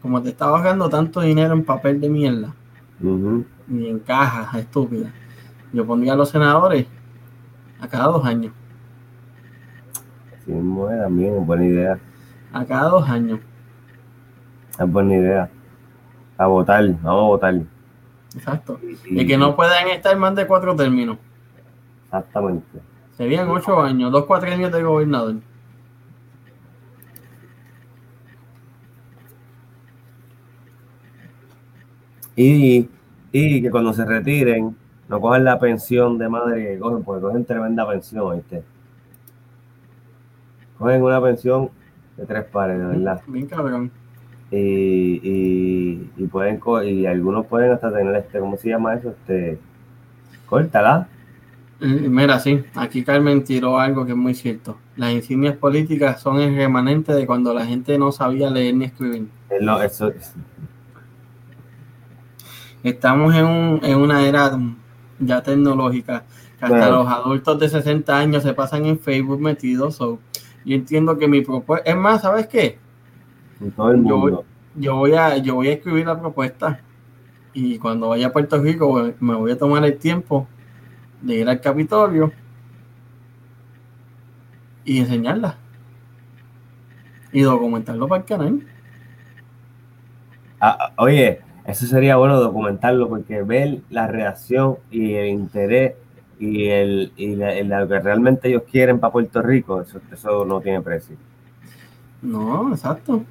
[0.00, 2.54] como te estaba ahorrando tanto dinero en papel de mierda
[3.00, 5.12] ujú, y en cajas estúpidas,
[5.72, 6.86] yo pondría a los senadores
[7.80, 8.52] a cada dos años.
[10.46, 11.98] mismo es también buena idea
[12.52, 13.40] A cada dos años.
[14.78, 15.50] es buena idea
[16.38, 17.54] a votar vamos a votar
[18.34, 18.78] Exacto.
[19.06, 21.16] Y- Y que no puedan estar más de cuatro términos.
[22.04, 22.78] Exactamente.
[23.16, 25.36] Serían ocho años, dos cuatrenios de gobernador.
[32.38, 32.88] Y,
[33.32, 34.76] y que cuando se retiren,
[35.08, 38.62] no cojan la pensión de madre que cogen, porque cogen tremenda pensión, ¿viste?
[40.78, 41.70] Cogen una pensión
[42.16, 43.20] de tres pares, de verdad.
[43.26, 43.90] Bien cabrón.
[44.50, 49.10] Y, y, y pueden co- y algunos pueden hasta tener este, ¿cómo se llama eso?
[49.10, 49.58] Este,
[50.46, 51.08] córtala.
[51.80, 54.78] Y Mira, sí, aquí Carmen tiró algo que es muy cierto.
[54.96, 59.28] Las insignias políticas son el remanente de cuando la gente no sabía leer ni escribir.
[59.50, 60.34] Es lo- eso, es-
[62.82, 64.58] Estamos en, un- en una era
[65.18, 66.24] ya tecnológica,
[66.58, 66.96] que hasta Bueno.
[67.02, 69.96] los adultos de 60 años se pasan en Facebook metidos.
[69.96, 70.18] so,
[70.64, 72.78] yo entiendo que mi propuesta, es más, ¿sabes qué?
[73.60, 74.44] en todo el Yo voy- mundo.
[74.76, 76.80] yo voy a, yo voy a escribir la propuesta
[77.52, 80.46] y cuando vaya a Puerto Rico me voy a tomar el tiempo
[81.22, 82.30] de ir al Capitolio
[84.84, 85.56] y enseñarla
[87.32, 88.66] y documentarlo para el canal.
[90.60, 95.94] Ah, ah, oye, eso sería bueno documentarlo porque ver la reacción y el interés
[96.38, 100.80] y, el, y lo que realmente ellos quieren para Puerto Rico, eso, eso no tiene
[100.80, 101.14] precio.
[102.22, 103.22] No, exacto.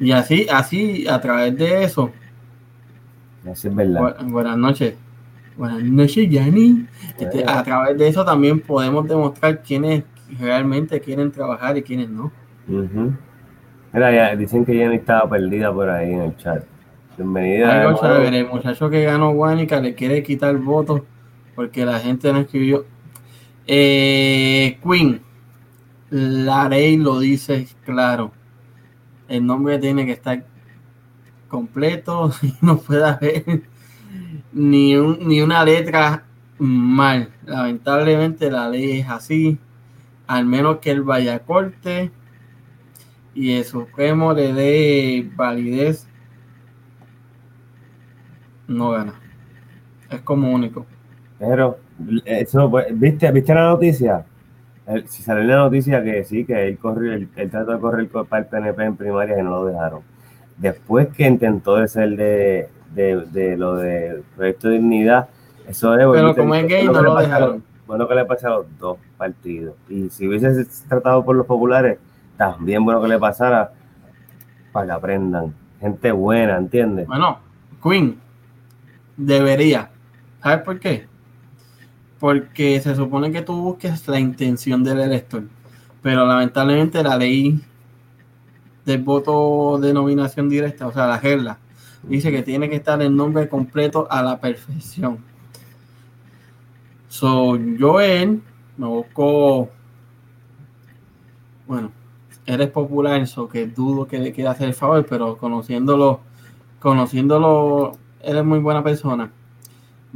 [0.00, 2.10] Y así, así, a través de eso.
[3.48, 4.16] Así es verdad.
[4.24, 4.94] buenas noches.
[5.56, 6.86] Buenas noches, Yanni.
[7.16, 10.02] Este, a través de eso también podemos demostrar quiénes
[10.40, 12.32] realmente quieren trabajar y quiénes no.
[12.66, 16.64] Mira, ya, dicen que Yanni estaba perdida por ahí en el chat.
[17.16, 17.84] Bienvenida.
[18.28, 21.02] el muchacho que ganó Guanica le quiere quitar votos
[21.54, 22.84] porque la gente no escribió.
[23.66, 25.22] Eh, Queen,
[26.10, 28.32] la ley lo dice claro.
[29.28, 30.44] El nombre tiene que estar
[31.48, 33.62] completo y no puede haber
[34.52, 36.24] ni, ni una letra
[36.58, 37.30] mal.
[37.46, 39.58] Lamentablemente la ley es así.
[40.26, 42.10] Al menos que él vaya a corte
[43.34, 46.08] y el Supremo le dé validez,
[48.68, 49.14] no gana.
[50.10, 50.86] Es como único.
[51.38, 51.78] Pero,
[52.24, 54.24] eso, ¿viste, ¿viste la noticia?
[55.06, 58.46] si salió la noticia que sí, que él corrió, él, trató de correr para el
[58.46, 60.02] PNP en primaria y no lo dejaron.
[60.58, 65.28] Después que intentó de ser de, de, lo de Proyecto de Dignidad,
[65.66, 67.64] eso es Pero como es gay, no lo dejaron.
[67.86, 69.74] Bueno que le pasa a los dos partidos.
[69.88, 71.98] Y si hubiese tratado por los populares,
[72.36, 73.72] también bueno que le pasara
[74.72, 75.54] para que aprendan.
[75.80, 77.06] Gente buena, ¿entiendes?
[77.06, 77.38] Bueno,
[77.82, 78.18] Queen
[79.16, 79.90] debería.
[80.42, 81.06] ¿Sabes por qué?
[82.24, 85.44] porque se supone que tú busques la intención del elector,
[86.00, 87.60] pero lamentablemente la ley
[88.86, 91.58] del voto de nominación directa, o sea, la regla,
[92.02, 95.18] dice que tiene que estar el nombre completo a la perfección.
[97.08, 98.40] So, yo él
[98.78, 99.68] me busco,
[101.66, 101.92] bueno,
[102.46, 106.20] eres popular, eso que dudo que le quiera hacer el favor, pero conociéndolo,
[106.80, 109.30] conociéndolo, eres muy buena persona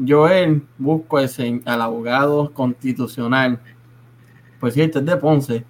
[0.07, 3.59] Joel busco ese, al abogado constitucional,
[4.61, 5.65] pues cierto, es de Ponce,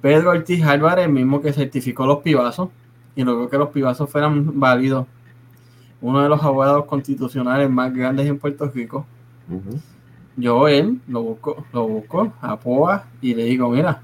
[0.00, 2.68] Pedro Ortiz Álvarez, mismo que certificó los pibazos
[3.16, 5.06] y logró que los pibazos fueran válidos.
[6.00, 9.06] Uno de los abogados constitucionales más grandes en Puerto Rico.
[10.36, 14.02] Yo él lo busco, lo busco a POA y le digo, mira,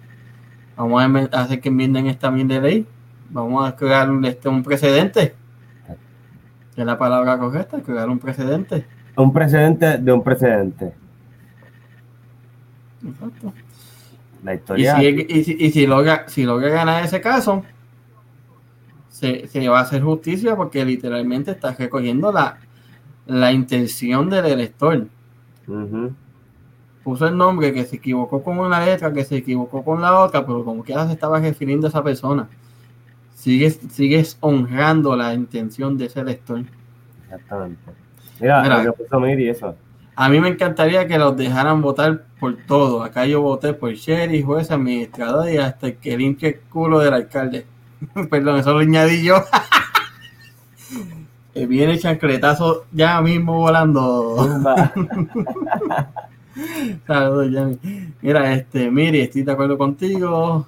[0.76, 2.86] vamos a hacer que enmienden esta mil de ley,
[3.30, 5.34] vamos a crear este, un precedente.
[6.82, 8.84] Es la palabra correcta, crear un precedente
[9.16, 10.92] un precedente de un precedente.
[13.06, 13.52] Exacto.
[14.42, 15.02] La historia.
[15.02, 17.62] Y si, logra, si logra ganar ese caso,
[19.08, 22.58] se, va a hacer justicia porque literalmente está recogiendo la,
[23.26, 25.06] la intención del elector.
[27.04, 30.44] Puso el nombre que se equivocó con una letra, que se equivocó con la otra,
[30.44, 32.48] pero como quiera se estaba refiriendo a esa persona.
[33.40, 36.62] Sigues, sigues honrando la intención de ese elector.
[37.24, 37.80] Exactamente.
[38.38, 38.92] Mira,
[39.38, 39.74] eso.
[40.14, 43.02] A mí me encantaría que los dejaran votar por todo.
[43.02, 47.14] Acá yo voté por sheriff, juez, administrador y hasta el que limpie el culo del
[47.14, 47.64] alcalde.
[48.30, 49.36] Perdón, eso lo añadí yo.
[51.54, 54.36] que viene chancletazo ya mismo volando.
[57.06, 57.78] Saludos, Yanni.
[58.20, 60.66] Mira, este, Miri, estoy de acuerdo contigo.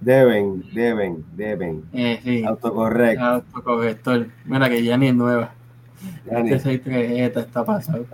[0.00, 1.84] Deben, deben, deben.
[1.92, 2.44] Eh, sí.
[2.44, 3.24] Autocorrecto.
[3.24, 4.28] Autocorrector.
[4.44, 5.52] Mira que Yanni es nueva.
[6.30, 8.06] Este está pasando.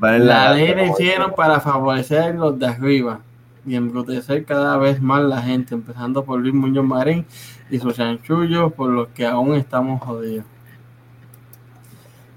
[0.00, 3.20] la, ley la hicieron para favorecer los de arriba
[3.66, 7.24] y embrutecer cada vez más la gente, empezando por Luis Muñoz Marín
[7.70, 10.44] y sus chanchullos, por los que aún estamos jodidos.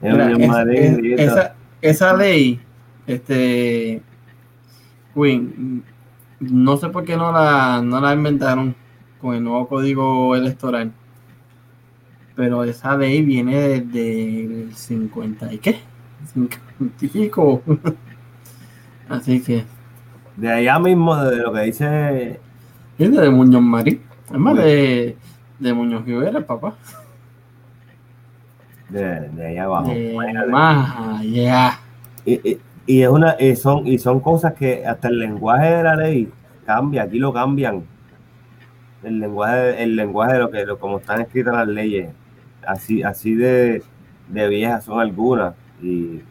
[0.01, 2.59] esa, esa, ley,
[3.05, 4.01] este,
[5.13, 5.83] Queen,
[6.39, 8.75] no sé por qué no la, no la inventaron
[9.21, 10.93] con el nuevo código electoral
[12.35, 15.79] pero esa ley viene desde el 50 y qué,
[16.33, 16.59] 50
[17.01, 17.61] y pico.
[19.09, 19.63] Así que.
[20.35, 22.39] De allá mismo, de lo que dice.
[22.97, 24.01] Es de Muñoz Marín.
[24.29, 25.15] Es más de,
[25.59, 26.75] de Muñoz Rivera, papá.
[28.89, 29.89] De, de allá abajo.
[29.89, 30.15] De
[30.49, 31.79] más allá.
[32.25, 35.83] Y, y, y, es una, y son, y son cosas que hasta el lenguaje de
[35.83, 36.31] la ley
[36.65, 37.83] cambia, aquí lo cambian.
[39.03, 42.09] El lenguaje, el lenguaje de lo que, lo, como están escritas las leyes
[42.65, 43.83] así, así de,
[44.27, 46.21] de viejas son algunas y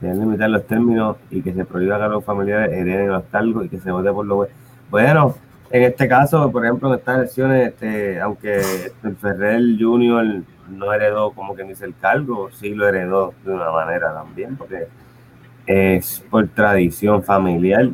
[0.00, 3.66] se deben limitar los términos y que se prohíba que los familiares hereden los cargos
[3.66, 4.46] y que se vote por lo
[4.90, 5.34] bueno.
[5.70, 8.60] En este caso, por ejemplo, en estas elecciones, este, aunque
[9.02, 13.70] el Ferrer Junior no heredó como que dice el cargo, sí lo heredó de una
[13.70, 14.88] manera también, porque
[15.66, 17.90] es por tradición familiar,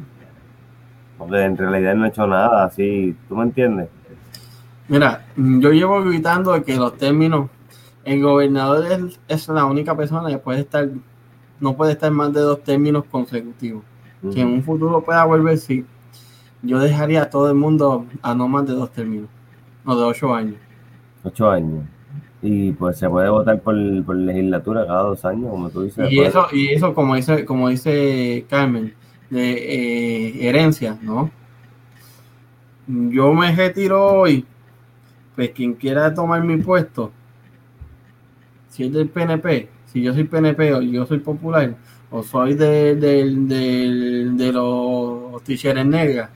[1.18, 3.88] porque en realidad no ha hecho nada así, ¿tú me entiendes?
[4.88, 7.48] Mira, yo llevo gritando que los términos,
[8.04, 10.88] el gobernador es, es la única persona que puede estar,
[11.60, 13.84] no puede estar más de dos términos consecutivos.
[14.34, 15.86] Que en un futuro pueda volver, sí.
[16.62, 19.28] Yo dejaría a todo el mundo a no más de dos términos,
[19.84, 20.56] o de ocho años.
[21.22, 21.84] Ocho años.
[22.42, 26.10] Y pues se puede votar por, por legislatura cada dos años, como tú dices.
[26.10, 28.94] Y eso, y eso como dice, como dice Carmen,
[29.28, 31.30] de eh, herencia, ¿no?
[32.86, 34.44] Yo me retiro hoy,
[35.36, 37.12] pues quien quiera tomar mi puesto,
[38.68, 41.76] si es del PNP, si yo soy PNP o yo soy popular,
[42.10, 46.30] o soy de, de, de, de los ticheres negras,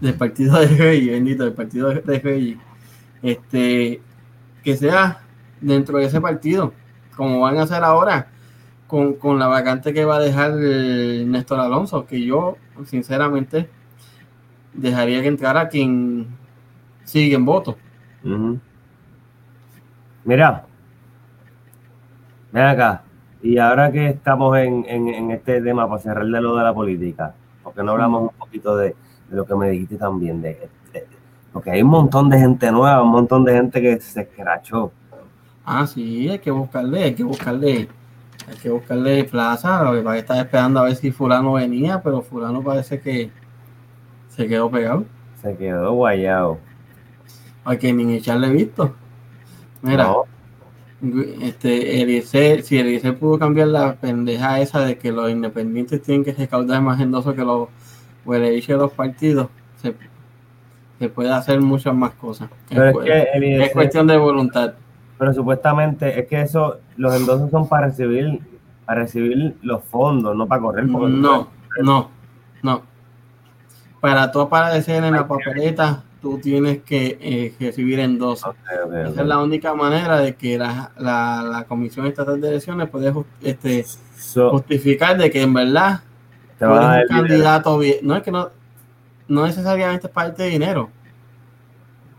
[0.00, 2.58] del partido de Reyes, bendito, del partido de Reyes,
[3.22, 4.00] este,
[4.68, 5.20] que sea
[5.62, 6.74] dentro de ese partido,
[7.16, 8.26] como van a hacer ahora
[8.86, 13.70] con, con la vacante que va a dejar Néstor Alonso, que yo sinceramente
[14.74, 16.26] dejaría que entrara quien
[17.04, 17.78] sigue en voto.
[20.26, 20.66] Mira,
[22.52, 23.04] ven acá,
[23.42, 26.74] y ahora que estamos en, en, en, este tema, para cerrar de lo de la
[26.74, 28.88] política, porque no hablamos un poquito de,
[29.30, 30.68] de lo que me dijiste también, de, de,
[31.52, 34.92] porque hay un montón de gente nueva, un montón de gente que se escrachó.
[35.64, 37.88] Ah, sí, hay que buscarle, hay que buscarle,
[38.48, 41.52] hay que buscarle plaza, lo que pasa es que estaba esperando a ver si fulano
[41.52, 43.30] venía, pero fulano parece que
[44.28, 45.04] se quedó pegado.
[45.42, 46.58] Se quedó guayado.
[47.64, 48.94] Hay que ni echarle visto.
[49.82, 50.24] Mira, no.
[51.42, 56.32] este, Eliezer, si Eliezer pudo cambiar la pendeja esa de que los independientes tienen que
[56.32, 57.68] recaudar más endosos que los
[58.24, 59.48] de los partidos,
[59.80, 59.94] se,
[60.98, 62.48] se, puede hacer muchas más cosas.
[62.68, 64.74] Pero es, que es cuestión de voluntad.
[65.18, 68.40] Pero supuestamente es que eso, los endosos son para recibir,
[68.84, 70.86] para recibir los fondos, no para correr.
[70.86, 71.48] No,
[71.82, 72.10] no,
[72.62, 72.82] no.
[74.00, 78.50] Para tú aparecer en la papeleta, tú tienes que eh, recibir endosos.
[78.50, 79.22] Okay, okay, Esa okay.
[79.22, 83.84] es la única manera de que la, la, la Comisión Estatal de Elecciones puede este,
[84.16, 86.00] so, justificar de que en verdad
[86.58, 87.96] tú eres un candidato bien.
[88.02, 88.50] No es que no,
[89.28, 90.90] no necesariamente es parte de dinero.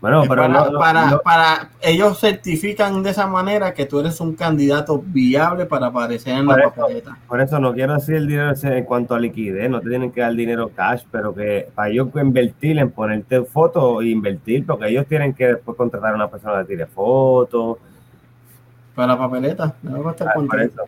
[0.00, 4.00] Bueno, pero para, no, no, para, no- para- ellos certifican de esa manera que tú
[4.00, 6.70] eres un candidato viable para aparecer en la Por eso.
[6.74, 7.18] papeleta.
[7.28, 10.22] por eso no quiero decir el dinero en cuanto a liquidez, no te tienen que
[10.22, 15.06] dar dinero cash, pero que para ellos invertir en ponerte fotos e invertir, porque ellos
[15.06, 17.76] tienen que después contratar a una persona que tire fotos,
[18.94, 20.84] Para la papeleta, me va a ah, eso.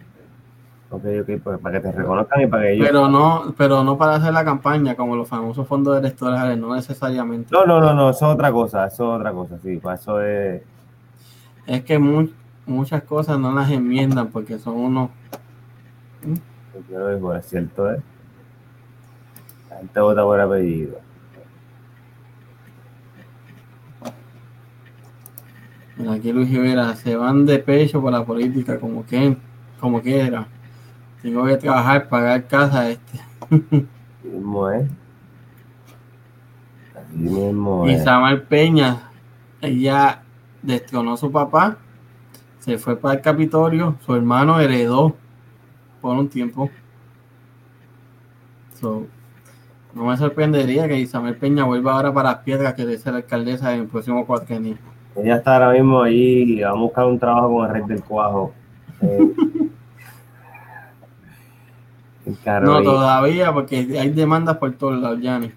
[0.93, 2.87] Ok, ok, pues para que te reconozcan y para que ellos...
[2.87, 7.49] Pero no, pero no para hacer la campaña como los famosos fondos electorales, no necesariamente.
[7.51, 10.21] No, no, no, no, eso es otra cosa, eso es otra cosa, sí, para eso
[10.21, 10.61] es...
[11.67, 12.29] Es que mu-
[12.67, 15.11] muchas cosas no las enmiendan porque son unos
[16.91, 18.01] Yo lo digo, es cierto, ¿eh?
[19.71, 20.99] La gente vota por apellido.
[25.97, 29.37] Mira, aquí Luis Rivera, se van de pecho por la política, como que,
[29.81, 30.47] como quiera.
[31.23, 33.21] Tengo que trabajar, pagar casa, este.
[34.25, 34.91] Mismo es.
[36.97, 38.03] Así mismo es.
[38.03, 39.11] Samuel Peña,
[39.61, 40.23] ella
[40.63, 41.79] destronó a su papá,
[42.59, 45.17] se fue para el Capitolio, su hermano heredó
[46.01, 46.71] por un tiempo.
[48.81, 49.07] So,
[49.95, 53.73] no me sorprendería que Isabel Peña vuelva ahora para las piedras que ser la alcaldesa
[53.75, 54.77] en el próximo cuatrenio.
[55.15, 58.53] Ella está ahora mismo ahí, vamos a buscar un trabajo con el rey del cuajo.
[59.03, 59.35] Eh,
[62.63, 65.51] No, todavía, porque hay demandas por todos lados, Yanni.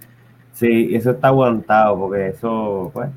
[0.54, 3.10] Sí, eso está aguantado, porque eso, pues,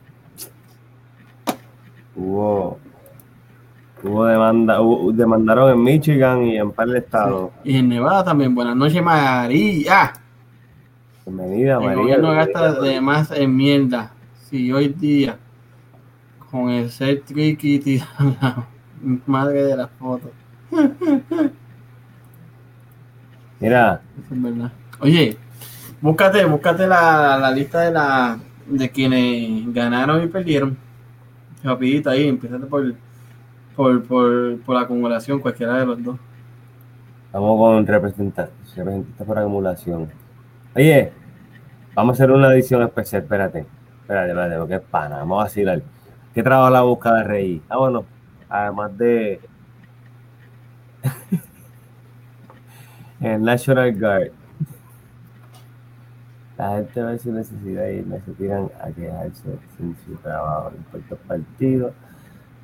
[2.17, 2.79] hubo,
[4.03, 7.51] hubo demanda, hubo- demandaron en Michigan y en par de estados.
[7.65, 8.55] Y en Nevada también.
[8.55, 10.13] Buenas noches, María.
[11.25, 11.95] Bienvenida, El María.
[11.97, 12.61] gobierno bienvenida.
[12.63, 14.11] gasta de más en mierda.
[14.51, 15.37] Si hoy día,
[16.51, 18.03] con el ser tricky,
[18.41, 18.67] la
[19.27, 20.31] madre de las fotos.
[23.61, 24.73] Mira, Eso es verdad.
[25.01, 25.37] Oye,
[26.01, 30.77] búscate, búscate la, la lista de la de quienes ganaron y perdieron.
[31.63, 32.95] Rapidito ahí, empezate por,
[33.75, 36.19] por, por, por la acumulación, cualquiera de los dos.
[37.33, 40.11] Vamos con representantes, representantes por acumulación.
[40.75, 41.13] Oye,
[41.95, 43.67] vamos a hacer una edición especial, espérate.
[44.03, 45.83] Espérate, espérate, porque es pana, vamos a vacilar.
[46.35, 47.63] ¿Qué trabajo la busca de Rey?
[47.69, 48.05] Ah, bueno,
[48.49, 49.41] además de
[53.21, 54.31] el National Guard.
[56.57, 60.71] La gente ve su necesidad y no se tiran a quejarse sin su trabajo.
[60.71, 61.93] No importa el partido.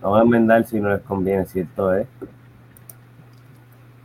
[0.03, 2.07] No van a enmendar si no les conviene, cierto es.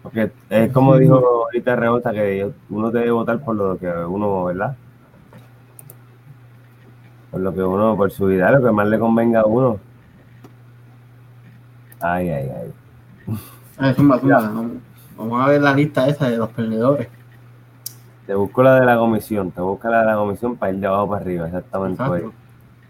[0.03, 4.77] Porque es como dijo ahorita Rebota, que uno debe votar por lo que uno, ¿verdad?
[7.31, 9.79] Por lo que uno, por su vida, lo que más le convenga a uno.
[11.99, 12.73] Ay, ay, ay.
[13.77, 13.93] Ah,
[15.19, 17.09] Vamos a ver la lista esa de los perdedores.
[18.25, 20.87] Te busco la de la comisión, te busca la de la comisión para ir de
[20.87, 22.01] abajo para arriba, exactamente.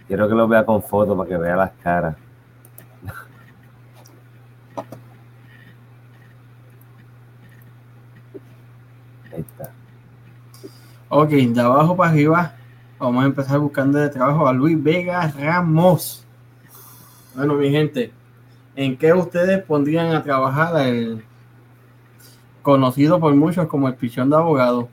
[0.07, 2.15] Quiero que lo vea con fotos para que vea las caras.
[9.33, 9.71] Ahí está.
[11.09, 12.53] Ok, de abajo para arriba,
[12.99, 16.27] vamos a empezar buscando de trabajo a Luis Vega Ramos.
[17.33, 18.13] Bueno, mi gente,
[18.75, 21.23] ¿en qué ustedes pondrían a trabajar el
[22.61, 24.89] conocido por muchos como el pichón de abogado?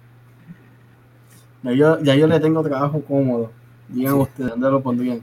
[1.62, 3.50] Ya yo, ya yo le tengo trabajo cómodo.
[3.88, 5.20] Digan ustedes, ¿dónde lo pondrían?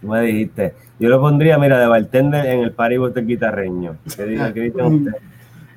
[0.00, 0.74] Tú me dijiste.
[0.98, 3.96] Yo lo pondría, mira, de bartender en el paribus del guitarreño.
[4.16, 5.22] ¿Qué, ¿qué dicen ustedes?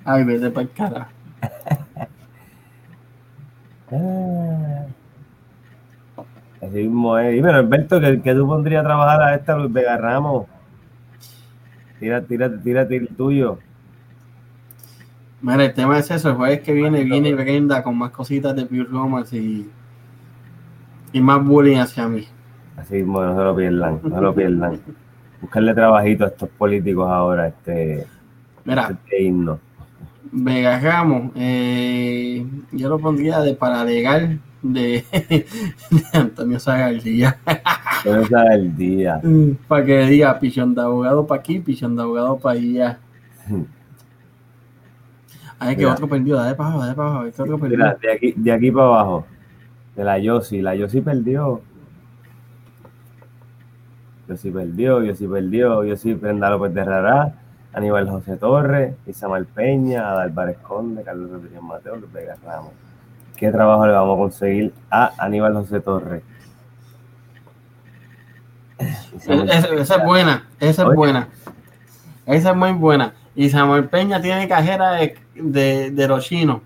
[0.05, 1.09] Ay, vete para el cara.
[6.61, 7.41] Así mismo es.
[7.41, 10.45] Bueno, Alberto, ¿qué, tú pondrías a trabajar a esta Luis Vega Ramos?
[11.99, 13.59] Tírate, tírate, tírate el tuyo.
[15.41, 18.65] Mira, el tema es eso, el jueves que viene viene Brenda con más cositas de
[18.65, 19.69] Pure Romance y,
[21.13, 22.27] y más bullying hacia mí.
[22.75, 24.79] Así, bueno, no se lo pierdan, no se lo pierdan.
[25.41, 28.05] Buscarle trabajito a estos políticos ahora, este,
[28.65, 29.59] Mira, este himno.
[30.31, 37.37] Vega Ramos, eh, yo lo pondría de paralegal de, de Antonio Zagaldía.
[37.45, 39.21] Antonio Zagaldía.
[39.67, 42.99] para que diga pichón de abogado para aquí, pichón de abogado para allá.
[45.59, 47.25] Ay, que otro perdió, dale para abajo, dale para abajo.
[47.35, 47.77] ¿qué otro perdió?
[47.77, 49.25] Mira, de aquí, de aquí para abajo.
[49.95, 51.61] De la Yossi, la Yossi perdió.
[54.29, 57.33] Yossi perdió, Yossi perdió, Yossi Prenda López de Rara,
[57.73, 62.71] Aníbal José Torres, Isamal Peña, Adalbar Conde, Carlos Rodríguez Mateo, Luis Vega Ramos.
[63.35, 66.23] ¿Qué trabajo le vamos a conseguir a Aníbal José Torres?
[68.77, 71.27] Esa, es buena, esa es buena.
[72.25, 73.13] Esa es muy buena.
[73.39, 74.95] Y Samuel Peña tiene cajera
[75.33, 76.59] de, de, los chinos.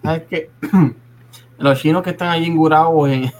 [0.00, 0.48] ¿Sabes qué?
[1.58, 3.32] los chinos que están allí engurados en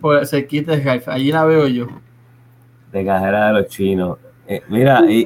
[0.00, 1.86] por cerquita de allí la veo yo.
[2.90, 4.18] De cajera de los chinos.
[4.48, 5.24] Eh, mira, y,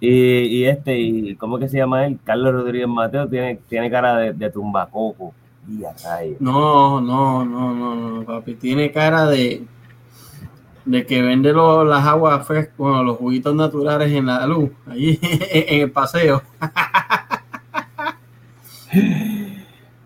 [0.00, 2.18] y, este, y ¿cómo que se llama él?
[2.22, 5.32] Carlos Rodríguez Mateo tiene, tiene cara de, de tumbacoco.
[6.40, 8.54] No, no, no, no, no, papi.
[8.56, 9.64] Tiene cara de,
[10.86, 15.80] de que vende las aguas frescas, bueno, los juguitos naturales en la luz, allí en
[15.82, 16.42] el paseo.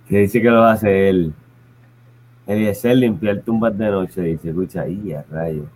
[0.09, 1.35] que dice que lo hace él.
[2.47, 5.67] Eliezer limpiar tumbas de noche, dice, escucha, ahí a rayo.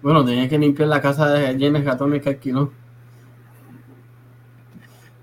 [0.00, 2.70] Bueno, tenía que limpiar la casa de Jenes Gatones que alquiló.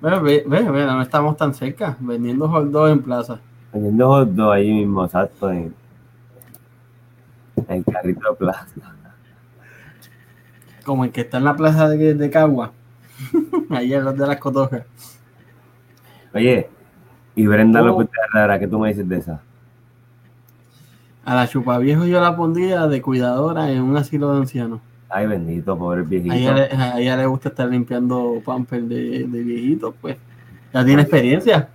[0.02, 3.40] Bueno, ve, ve, ve, no estamos tan cerca, vendiendo hot dogs en plaza.
[3.72, 5.74] Vendiendo hot dogs ahí mismo, exacto, en,
[7.76, 8.68] en Carrito Plaza.
[10.84, 12.72] Como el que está en la plaza de, de Cagua.
[13.70, 14.84] Ahí en los de las cotojas.
[16.34, 16.70] Oye,
[17.36, 17.86] y Brenda oh.
[17.86, 19.42] López Rara, ¿qué tú me dices de esa?
[21.24, 24.80] A la chupa viejo yo la pondría de cuidadora en un asilo de ancianos.
[25.10, 26.34] Ay, bendito, pobre viejito.
[26.34, 30.18] A ella, le gusta estar limpiando pampers de, de viejitos, pues.
[30.74, 31.68] Ya tiene experiencia.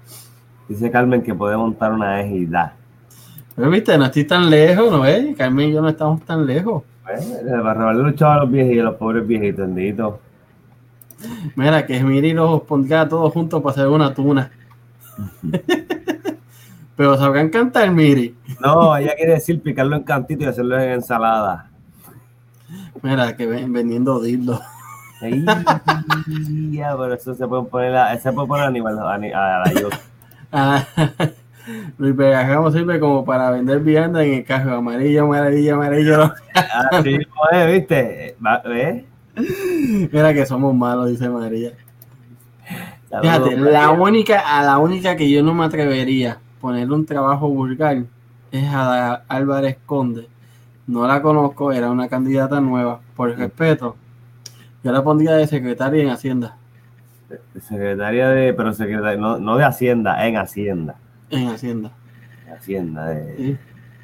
[0.68, 2.74] Dice Carmen que puede montar una ejida.
[3.56, 5.34] Pero viste, no estoy tan lejos, ¿no ves?
[5.36, 6.84] Carmen y yo no estamos tan lejos.
[7.02, 9.68] Bueno, para chavos a los viejitos, los pobres viejitos.
[11.54, 14.50] Mira, que Miri los pondría todos juntos para hacer una tuna.
[16.96, 18.34] Pero sabrán cantar, Miri.
[18.60, 21.70] No, ella quiere decir picarlo en cantito y hacerlo en ensalada.
[23.02, 24.60] Mira, que ven, vendiendo dildos.
[26.72, 29.72] ya, pero eso se puede poner a, se puede poner a, nivel, a, a la
[29.72, 29.88] yo.
[31.66, 34.76] Ah, Luis Vegajamos sirve como para vender vianda en el carro.
[34.76, 36.32] Amarillo, amarillo, amarillo.
[36.92, 37.18] Así
[37.52, 38.36] es, ¿viste?
[38.64, 39.04] ¿Ves?
[40.12, 41.72] Mira que somos malos, dice María.
[43.20, 47.48] Fíjate, la única, a la única que yo no me atrevería a ponerle un trabajo
[47.48, 48.04] vulgar
[48.50, 50.28] es a Álvarez Conde.
[50.86, 53.00] No la conozco, era una candidata nueva.
[53.14, 53.96] Por respeto,
[54.82, 56.56] yo la pondría de secretaria en Hacienda.
[57.60, 60.96] Secretaria de, pero secretaria, no, no de Hacienda, en Hacienda.
[61.30, 61.92] En Hacienda.
[62.52, 63.58] Hacienda, de...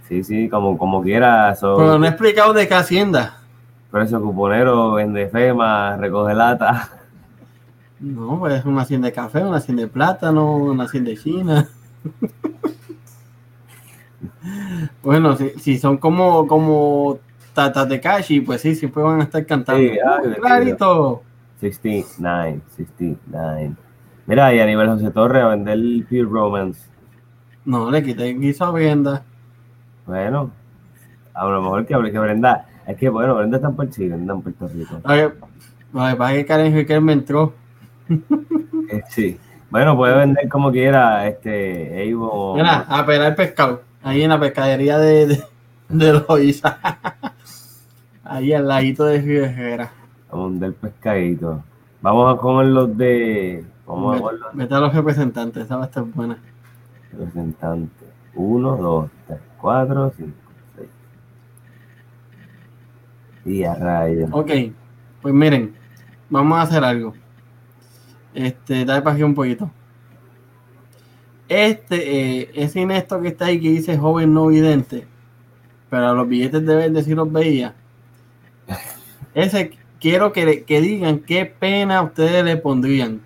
[0.09, 0.25] sí.
[0.25, 1.55] sí, como, como quiera.
[1.61, 3.39] Pero no he explicado de qué Hacienda.
[3.91, 6.91] Pero eso, cuponero, vende fema, recoge lata.
[8.01, 11.69] No, pues una hacienda de café, una hacienda de plátano, una hacienda de China.
[15.03, 17.21] bueno, si, si, son como, como
[17.55, 19.83] Tata Tekashi, pues sí, siempre van a estar cantando.
[19.83, 21.23] Sí, ay, Clarito.
[21.61, 23.75] 69, 69.
[24.27, 26.92] Mira, y a nivel José Torre a vender el Pure Romance.
[27.65, 29.23] No, le quité guiso a Brenda.
[30.07, 30.51] Bueno,
[31.35, 32.67] a lo mejor que, que Brenda.
[32.87, 35.01] Es que, bueno, Brenda está en Puerto Rico, Brenda en Puerto Rico.
[35.05, 35.37] A ver,
[35.93, 37.55] lo que Karen Riquel me entró.
[38.09, 39.39] Eh, sí.
[39.71, 42.55] Bueno, puede vender como quiera, este, Evo.
[42.57, 43.83] Mira, a pelar pescado.
[44.03, 45.45] Ahí en la pescadería de, de,
[45.89, 46.79] de Loiza.
[48.25, 49.93] Ahí al ladito de Rivera.
[50.31, 51.63] Vamos del pescadito.
[52.01, 53.65] Vamos a comer los de.
[53.87, 56.39] Vamos a comer los vete a los representantes, esa va a estar buena.
[57.13, 58.09] Representantes.
[58.35, 60.37] Uno, dos, tres, cuatro, cinco,
[60.77, 60.89] seis.
[63.45, 64.31] Y a rayos.
[64.33, 64.51] Ok,
[65.21, 65.75] pues miren,
[66.31, 67.15] vamos a hacer algo.
[68.35, 69.71] Este, dale para aquí un poquito.
[71.49, 75.07] Este, eh, ese Inesto que está ahí que dice joven no vidente,
[75.91, 77.75] pero a los billetes de verde sí los veía.
[79.35, 83.21] Ese quiero que, que digan qué pena ustedes le pondrían.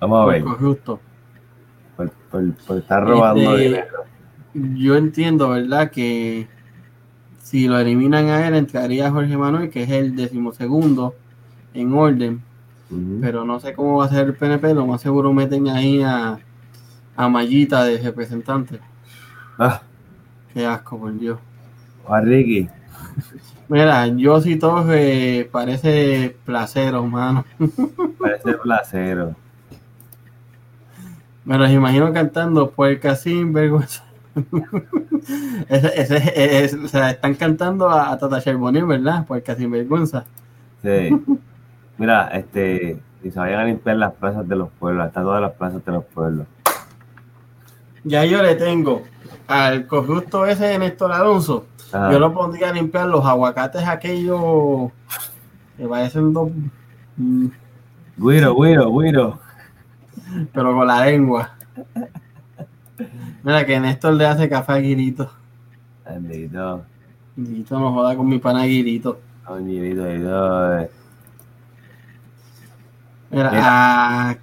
[0.00, 0.42] Vamos a ver.
[0.42, 1.00] corrupto.
[2.32, 4.04] Por, estar robando Este, dinero.
[4.54, 5.90] Yo entiendo, ¿verdad?
[5.90, 6.48] Que
[7.42, 11.14] si lo eliminan a él, entraría Jorge Manuel, que es el decimosegundo
[11.74, 12.42] en orden.
[13.22, 14.74] Pero no sé cómo va a ser el PNP.
[14.74, 16.38] Lo más seguro meten ahí a,
[17.16, 18.80] a Mayita de representante.
[19.58, 19.80] Ah,
[20.52, 21.38] Qué asco, por Dios.
[22.06, 22.68] a Ricky.
[23.68, 24.86] Mira, yo si todo
[25.50, 27.44] parece placero, mano.
[28.18, 29.34] Parece placero.
[31.44, 34.04] Me los imagino cantando Puerca sin vergüenza.
[35.68, 39.26] ese, ese, es- o sea, están cantando a, a Tata Charbonnier, ¿verdad?
[39.26, 40.24] Puerca sin vergüenza.
[40.82, 41.10] Sí.
[41.98, 43.00] Mira, este.
[43.24, 45.92] Y se vayan a limpiar las plazas de los pueblos, hasta todas las plazas de
[45.92, 46.46] los pueblos.
[48.04, 49.02] Ya yo le tengo
[49.46, 51.66] al corrupto ese de Néstor Alonso.
[51.92, 52.10] Ajá.
[52.10, 54.90] Yo lo pondría a limpiar los aguacates aquellos
[55.76, 56.50] que parecen dos,
[57.16, 57.46] mm,
[58.16, 59.38] Guiro, Guiro, Guiro.
[60.52, 61.54] Pero con la lengua.
[63.42, 65.30] Mira que Néstor le hace café a Guirito.
[66.04, 66.84] Bendito.
[67.36, 69.20] Guirito no joda con mi pana Guirito.
[69.44, 70.78] Coñito, Guiro.
[70.80, 70.90] eh.
[73.30, 73.50] Mira,
[74.30, 74.36] a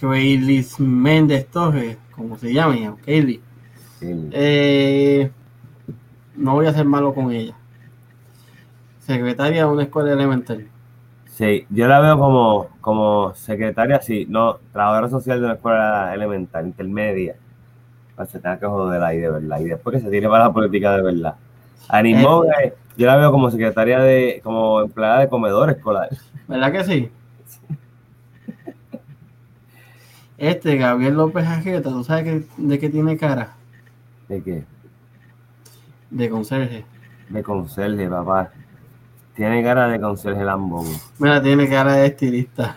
[0.00, 2.96] Kaylis Méndez Torres, como se llama.
[3.04, 4.28] Sí.
[4.32, 5.30] Eh,
[6.36, 7.54] no voy a ser malo con ella.
[9.00, 10.69] Secretaria de una escuela elemental.
[11.40, 16.66] Sí, yo la veo como, como secretaria, sí, no, trabajadora social de una escuela elemental,
[16.66, 17.34] intermedia.
[18.14, 19.58] Para que se tenga que joder ahí de verdad.
[19.60, 21.36] Y después que se tire para la política de verdad.
[21.88, 26.10] Animó, eh, yo la veo como secretaria de, como empleada de comedor escolar.
[26.46, 27.10] ¿Verdad que sí?
[30.36, 33.54] Este, Gabriel López Ajeta, ¿tú sabes que- de qué tiene cara?
[34.28, 34.64] ¿De qué?
[36.10, 36.84] De conserje.
[37.30, 38.50] De conserje, papá.
[39.40, 40.84] Tiene cara de conserje lambón.
[41.18, 42.76] Mira, tiene cara de estilista.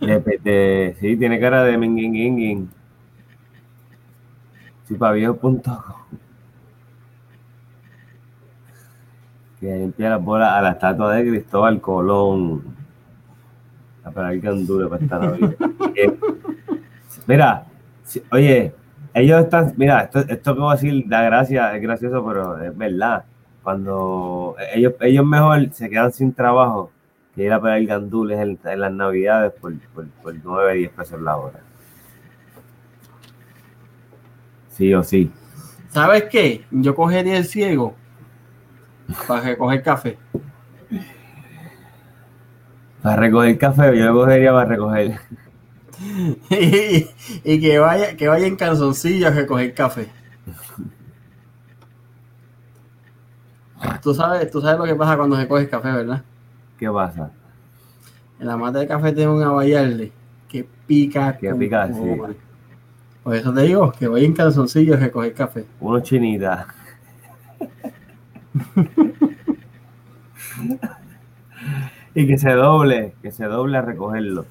[0.00, 2.70] De, de- sí, tiene cara de minguinguinguin.
[4.88, 5.60] Chupaviejo.com.
[9.60, 12.62] Que limpia las bolas a la estatua de Cristóbal Colón.
[14.02, 15.54] A para esta Navidad.
[15.94, 16.18] Eh,
[17.26, 17.66] mira,
[18.02, 18.72] si- oye,
[19.12, 22.74] ellos están, mira, esto, esto que voy a decir da gracia, es gracioso, pero es
[22.74, 23.26] verdad.
[23.70, 26.90] Cuando ellos, ellos mejor se quedan sin trabajo
[27.36, 31.22] que ir a pegar gandules en, en las navidades por, por, por 9, 10 pesos
[31.22, 31.60] la hora.
[34.70, 35.30] Sí o sí.
[35.90, 36.64] ¿Sabes qué?
[36.72, 37.94] Yo cogería el ciego
[39.28, 40.18] para recoger café.
[43.00, 45.20] Para recoger café, yo lo cogería para recoger.
[46.50, 47.06] y,
[47.44, 50.08] y que vaya, que vaya en calzoncillo a recoger café.
[54.02, 56.22] Tú sabes, tú sabes lo que pasa cuando recoges café, ¿verdad?
[56.78, 57.30] ¿Qué pasa?
[58.38, 60.12] En la mata de café tiene un abayarle
[60.48, 61.36] que pica.
[61.36, 62.00] Que pica, sí.
[63.22, 65.66] Por eso te digo que vaya en calzoncillo a recoger café.
[65.80, 66.66] Uno chinita.
[72.14, 74.46] y que se doble, que se doble a recogerlo.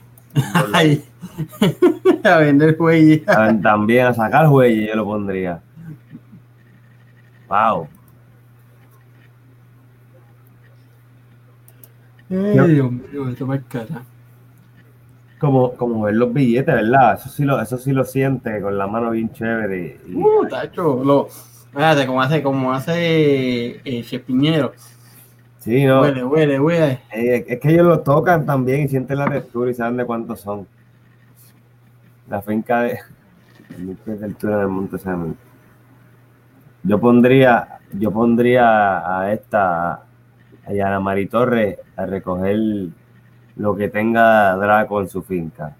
[0.74, 1.04] Ay,
[2.24, 2.78] a vender.
[3.28, 5.62] A- También a sacar huella yo lo pondría.
[7.50, 7.88] Wow.
[12.30, 14.04] Ay, Dios mío, esto me cara.
[15.40, 17.14] Como, como ver los billetes, ¿verdad?
[17.16, 20.00] Eso sí lo, eso sí lo siente con la mano bien chévere.
[20.08, 24.74] y- Uh, tacho, lo, espérate, como hace, como hace eh, Chepiñero.
[25.60, 26.02] sí, no.
[26.02, 27.00] Huele, huele, huele.
[27.14, 30.42] Eh, es que ellos lo tocan también y sienten la textura y saben de cuántos
[30.42, 30.68] son.
[32.30, 33.00] La finca de.
[34.06, 35.36] de altura en el monte Semen.
[36.84, 40.04] Yo pondría, yo pondría a esta,
[40.70, 42.60] a Yana Mari Torres, a recoger
[43.56, 45.76] lo que tenga Draco en su finca.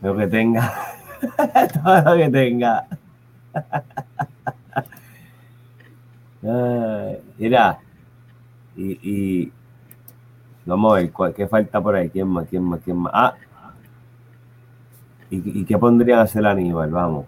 [0.00, 0.72] Lo que tenga,
[1.84, 2.86] todo lo que tenga.
[7.38, 7.78] Mira,
[8.76, 9.52] y, y
[10.64, 12.08] vamos a ver, ¿cuál- ¿qué falta por ahí?
[12.08, 12.48] ¿Quién más?
[12.48, 12.80] ¿Quién más?
[12.80, 13.12] ¿Quién más?
[13.14, 13.34] Ah,
[15.30, 16.90] ¿y, qué pondrían a hacer Aníbal?
[16.90, 17.26] Vamos.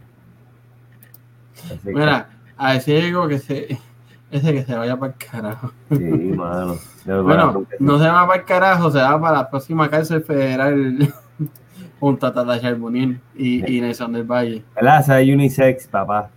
[1.84, 2.28] Mira,
[2.61, 3.78] a decir algo que se.
[4.30, 5.72] Ese que se vaya para el carajo.
[5.90, 6.76] Sí, mano.
[7.04, 11.12] Bueno, no se va para el carajo, se va para la próxima cárcel federal
[12.00, 14.62] junto a Tata Charbonnier y, y Nelson del Valle.
[14.76, 15.00] ¿Verdad?
[15.00, 16.30] Esa es unisex, papá.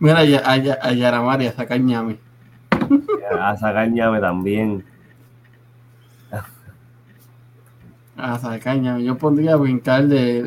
[0.00, 2.18] Mira, a, a, a Yaramari, a sacar ñame.
[3.40, 4.84] A sacar ñame también.
[8.16, 9.04] A sacar ñame.
[9.04, 10.44] Yo pondría brincar de,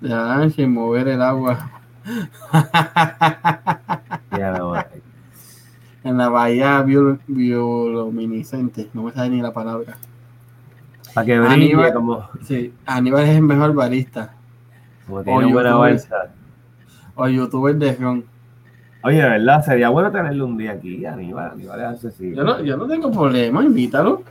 [0.00, 1.75] de la lancha y mover el agua
[4.38, 4.54] Ya
[6.04, 8.88] en la bahía biol- bioluminiscente.
[8.94, 9.96] No me sale ni la palabra.
[11.14, 14.34] Para que brille Aníbal- como, Sí, Aníbal es el mejor barista.
[15.06, 15.90] como tiene Oye, buena youtuber.
[15.92, 16.16] bolsa.
[17.16, 18.24] O youtuber de ron.
[19.02, 21.52] Oye, de verdad, sería bueno tenerle un día aquí, Aníbal.
[21.52, 22.36] Aníbal es accesible.
[22.36, 24.22] Yo no, yo no tengo problema, invítalo.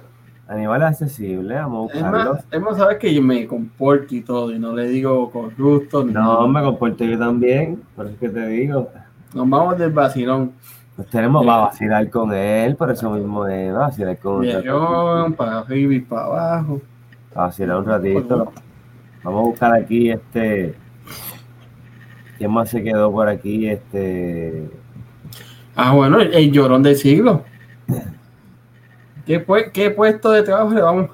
[0.48, 2.38] Aníbal es accesible, vamos a buscarlo.
[2.52, 6.06] es más, sabes que yo me comporto y todo, y no le digo corrupto.
[6.06, 6.48] Ni No, nada.
[6.48, 8.90] me comporto yo también, por eso es que te digo.
[9.34, 10.52] Nos vamos del vacilón.
[10.98, 11.52] Nos tenemos Bien.
[11.54, 16.26] para vacilar con él, por eso mismo es vacilar con ron, para arriba y para
[16.26, 16.82] abajo.
[17.34, 18.52] Para vacilar un ratito.
[19.24, 20.76] Vamos a buscar aquí este.
[22.38, 23.68] ¿Quién más se quedó por aquí?
[23.68, 24.70] Este.
[25.76, 27.44] Ah, bueno, el, el llorón del siglo.
[29.26, 31.10] ¿Qué, pue- qué puesto de trabajo le vamos?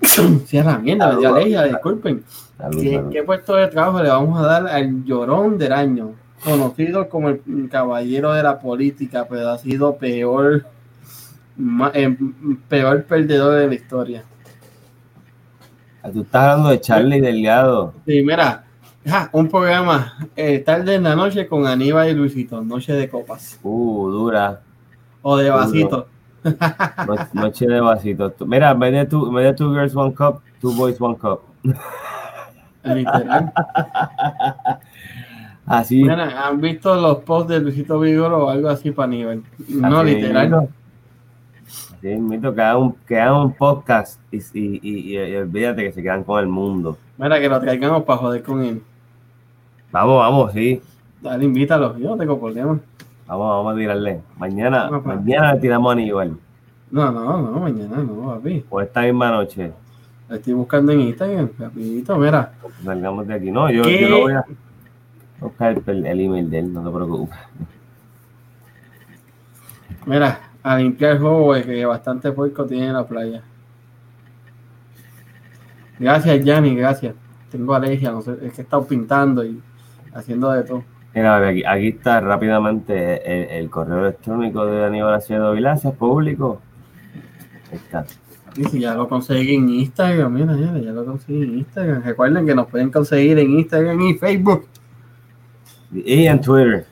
[0.46, 2.24] Sí, a la mierda, ya leía, disculpen.
[2.56, 3.10] Salud, ¿Qué, salud.
[3.12, 6.12] qué puesto de trabajo le vamos a dar al llorón del año?
[6.42, 10.64] Conocido como el caballero de la política, pero ha sido peor,
[11.56, 12.16] ma- eh,
[12.68, 14.24] peor perdedor de la historia.
[16.02, 17.92] Ah, Tú estás hablando de Charlie Delgado.
[18.06, 18.64] Sí, mira,
[19.06, 23.58] ja, un programa eh, tarde en la noche con Aníbal y Luisito, Noche de Copas
[23.62, 24.60] Uh, dura.
[25.22, 26.08] o de vasito.
[27.34, 28.32] Noche de vasitos.
[28.46, 31.16] Mira, en vez de two, en vez de two girls, one cup, two boys, one
[31.16, 31.40] cup.
[32.84, 33.52] Literal.
[35.66, 36.02] Así.
[36.02, 39.42] Mira, ¿han visto los posts de Luisito Vigoro o algo así para Aníbal?
[39.68, 40.68] No, así literal.
[42.02, 46.02] mismo, que hagan un, que hagan un podcast y, y, y- y olvídate que se
[46.02, 46.96] quedan con el mundo.
[47.18, 48.82] Mira, que lo traigamos para joder con él.
[49.92, 50.80] Vamos, vamos, sí.
[51.20, 51.96] Dale, invítalo.
[51.98, 52.80] Yo no tengo problema.
[53.30, 54.20] Vamos, vamos a tirarle.
[54.38, 54.98] Mañana, pa.
[54.98, 56.36] mañana le tiramos a Aníbal.
[56.90, 58.64] No, no, no, mañana no, papi.
[58.68, 59.72] O esta misma noche.
[60.28, 62.52] Lo estoy buscando en Instagram, rapidito, mira.
[62.84, 63.52] Salgamos de aquí.
[63.52, 64.44] No, yo, yo lo voy a
[65.38, 67.38] buscar el, el email de él, no te preocupes.
[70.06, 73.42] Mira, a limpiar el juego, que bastante puerco tiene en la playa.
[76.00, 77.14] Gracias, Yanni, gracias.
[77.48, 79.62] Tengo alergia, no sé, es que he estado pintando y
[80.14, 80.82] haciendo de todo.
[81.14, 86.60] Mira, aquí, aquí está rápidamente el, el correo electrónico de Aníbal Acevedo Vilaza, público.
[87.72, 88.04] Ahí está.
[88.56, 92.02] Y si ya lo conseguí en Instagram, mira, mira, ya lo conseguí en Instagram.
[92.04, 94.66] Recuerden que nos pueden conseguir en Instagram y Facebook
[95.92, 96.86] Y en Twitter.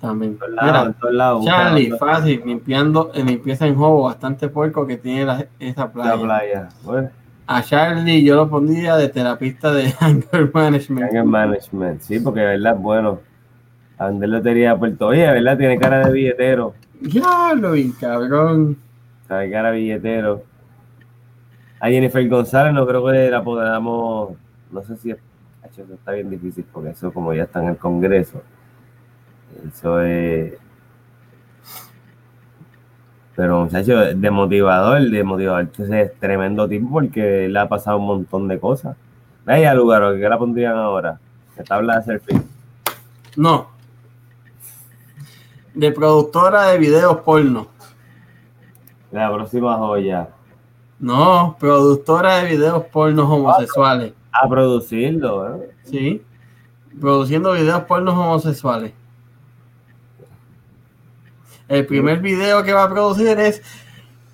[0.00, 0.38] también.
[0.62, 1.44] Mira, todos lados.
[1.46, 6.20] Charlie, busca fácil, limpiando, limpieza en juego, bastante puerco que tiene la- esa La playa.
[6.22, 6.68] playa.
[6.82, 7.10] Bueno,
[7.46, 11.06] A Charlie yo lo pondría de terapista de anger management.
[11.06, 12.00] Anger Management.
[12.00, 13.20] Sí, porque de verdad bueno.
[13.96, 16.74] A vender lotería a Puerto Oye, verdad tiene cara de billetero.
[17.00, 18.76] Ya lo vi, cabrón.
[19.28, 20.44] Tiene cara de billetero.
[21.78, 24.36] A Jennifer González no creo que la podamos.
[24.72, 28.42] No sé si Eso está bien difícil porque eso, como ya está en el Congreso.
[29.68, 30.54] Eso es.
[33.36, 38.06] Pero, muchacho, de motivador, de motivador, ese es tremendo tipo porque le ha pasado un
[38.06, 38.96] montón de cosas.
[39.44, 41.18] Vaya lugar, ¿qué la pondrían ahora?
[41.56, 42.42] La tabla de selfie.
[43.36, 43.68] No.
[45.74, 47.66] De productora de videos porno.
[49.10, 50.28] La próxima joya.
[50.98, 54.12] No, productora de videos pornos homosexuales.
[54.32, 55.70] A producirlo, ¿eh?
[55.84, 56.22] Sí.
[57.00, 58.92] Produciendo videos pornos homosexuales.
[61.68, 63.62] El primer video que va a producir es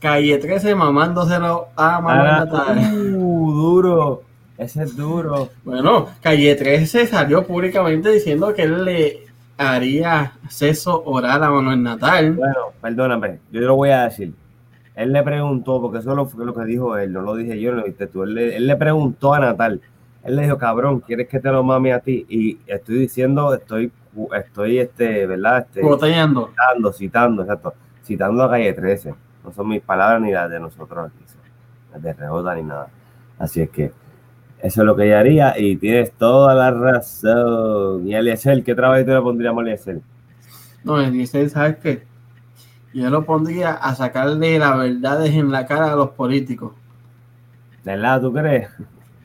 [0.00, 3.14] Calle 13 mamándoselo a Manuel Ah, Natal.
[3.16, 4.22] uh, duro.
[4.58, 5.48] Ese es duro.
[5.64, 9.26] Bueno, Calle 13 salió públicamente diciendo que él le
[9.56, 12.32] haría acceso oral a Manuel Natal.
[12.32, 14.32] Bueno, perdóname, yo lo voy a decir.
[14.96, 17.78] él le preguntó, porque eso fue lo que dijo él, no lo dije yo, no
[17.78, 18.22] lo viste tú.
[18.24, 19.80] Él le, él le preguntó a Natal,
[20.24, 22.26] él le dijo, cabrón, ¿quieres que te lo mame a ti?
[22.28, 23.90] Y estoy diciendo, estoy,
[24.34, 25.60] estoy, este, ¿verdad?
[25.60, 26.48] Este, Botellando.
[26.48, 29.14] citando, citando, exacto, citando a Calle 13.
[29.44, 31.24] No son mis palabras ni las de nosotros aquí,
[31.92, 32.88] las de Rebota ni nada.
[33.38, 33.92] Así es que
[34.62, 38.06] eso es lo que ella haría y tienes toda la razón.
[38.06, 40.00] Y Eliezer, ¿qué trabajo le pondríamos a Eliezer?
[40.84, 42.06] No, Eliezer, ¿sabes qué?
[42.92, 46.72] Yo lo pondría a sacarle las verdades en la cara a los políticos.
[47.84, 48.68] ¿De verdad tú crees?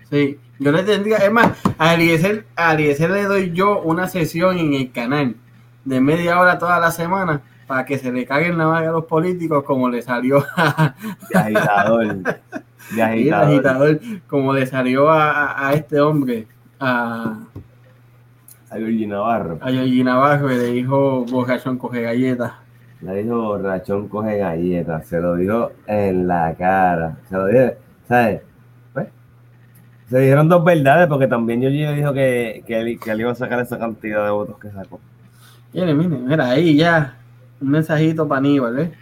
[0.10, 4.58] Sí, yo le tendría, es más, a Eliezer, a Eliezer le doy yo una sesión
[4.58, 5.36] en el canal
[5.84, 9.06] de media hora toda la semana para que se le caguen la madre a los
[9.06, 10.96] políticos como le salió a,
[11.32, 12.06] De agitador.
[12.16, 12.32] De
[12.92, 13.48] el agitador.
[13.50, 16.48] agitador, como le salió a, a- este hombre,
[16.80, 17.38] a,
[18.70, 19.58] A Georgie Navarro.
[19.62, 22.54] a Yogi Navarro, y le dijo Bocachón coge galletas.
[23.02, 25.08] Le dijo borrachón coge galletas.
[25.08, 27.18] Se lo dijo en la cara.
[27.30, 27.74] Se lo dijo,
[28.08, 28.42] ¿sabes?
[30.10, 33.36] Se dijeron dos verdades porque también le dijo que, que, él, que él iba a
[33.36, 35.00] sacar esa cantidad de votos que sacó.
[35.74, 37.18] Miren, miren, mira, ahí ya,
[37.60, 38.94] un mensajito para Aníbal, ¿eh?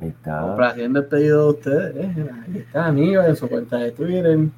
[0.00, 0.40] Ahí está.
[0.40, 2.12] Complaciendo el pedido de ustedes, ¿eh?
[2.16, 4.38] Mira, ahí está Aníbal en su cuenta de Twitter.
[4.38, 4.52] Un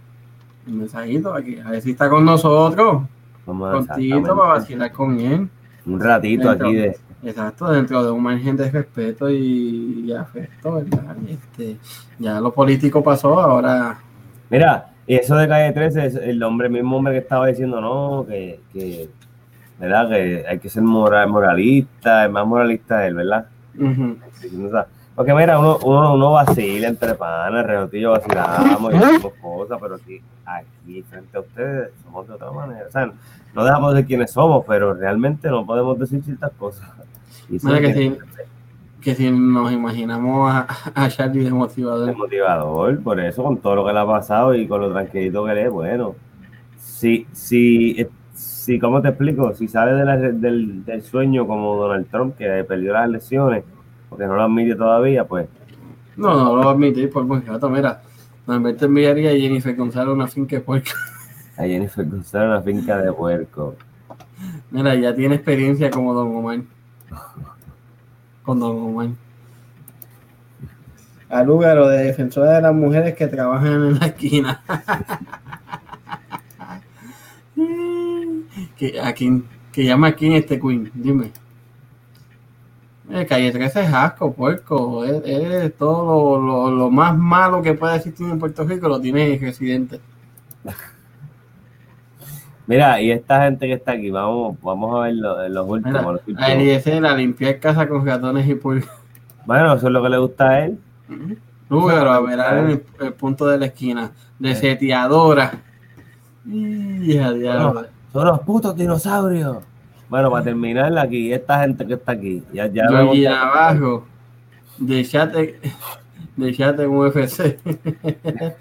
[0.66, 3.02] mensajito aquí, a ver si está con nosotros,
[3.46, 5.48] contigo para vacilar con él.
[5.86, 6.68] Un ratito Dentro.
[6.68, 6.96] aquí de.
[7.22, 11.16] Exacto, dentro de un margen de respeto y, y afecto, ¿verdad?
[11.26, 11.78] Este,
[12.18, 13.98] ya lo político pasó, ahora
[14.50, 18.26] Mira, y eso de calle 13 es el hombre, mismo hombre que estaba diciendo, no,
[18.26, 19.08] que, que
[19.78, 20.08] ¿verdad?
[20.08, 23.46] Que hay que ser moral, moralista, es más moralista él, ¿verdad?
[25.14, 30.20] Porque mira, uno, uno, uno vacila entre panas, Renatillo vacilamos y hacemos cosas, pero aquí,
[30.44, 32.86] aquí frente a ustedes somos de otra manera.
[32.88, 33.12] O sea,
[33.54, 36.88] no dejamos de quienes somos, pero realmente no podemos decir ciertas cosas.
[37.48, 38.18] Y Mira que.
[39.04, 42.16] Que si nos imaginamos a, a Charlie de motivador.
[42.16, 45.52] motivador, por eso, con todo lo que le ha pasado y con lo tranquilito que
[45.52, 46.14] él es, bueno.
[46.78, 49.54] Si, si, eh, si ¿cómo te explico?
[49.54, 53.62] Si sale de la- del, del sueño como Donald Trump, que perdió las elecciones,
[54.08, 55.46] porque no lo admite todavía, pues
[56.16, 57.68] No, no lo voy a admitir por buen rato.
[57.68, 58.00] Mira,
[58.46, 60.90] normalmente enviaría a Jennifer González una finca de puerco.
[61.58, 63.74] a Jennifer González una finca de puerco.
[64.70, 66.60] Mira, ya tiene experiencia como Don Omar.
[68.44, 69.08] Con Don Omar.
[71.28, 74.62] Al lugar de defensora de las mujeres que trabajan en la esquina.
[78.76, 81.32] que, a quién, que llama a quién este Queen, dime.
[83.10, 85.04] Eh, calle 13 es asco, puerco.
[85.04, 89.00] Es, es todo lo, lo- lo más malo que puede existir en Puerto Rico, lo
[89.00, 90.00] tiene el residente.
[92.66, 95.92] Mira, y esta gente que está aquí, vamos, vamos a ver lo- los últimos.
[96.00, 96.42] Mira, los últimos.
[96.42, 96.54] a
[97.04, 98.88] a limpiar casa con ratones y pulgas.
[99.44, 100.78] Bueno, eso es lo que le gusta a él.
[101.68, 104.10] Número a mirar en el, el punto de la esquina.
[104.38, 105.52] De seteadora.
[106.50, 107.32] Hija.
[108.12, 109.58] Son los putos dinosaurios.
[110.08, 114.04] Bueno, para terminar aquí, esta gente que está aquí, ya, ya Georgie vemos- Navarro.
[114.78, 117.58] De chat de chat en UFC.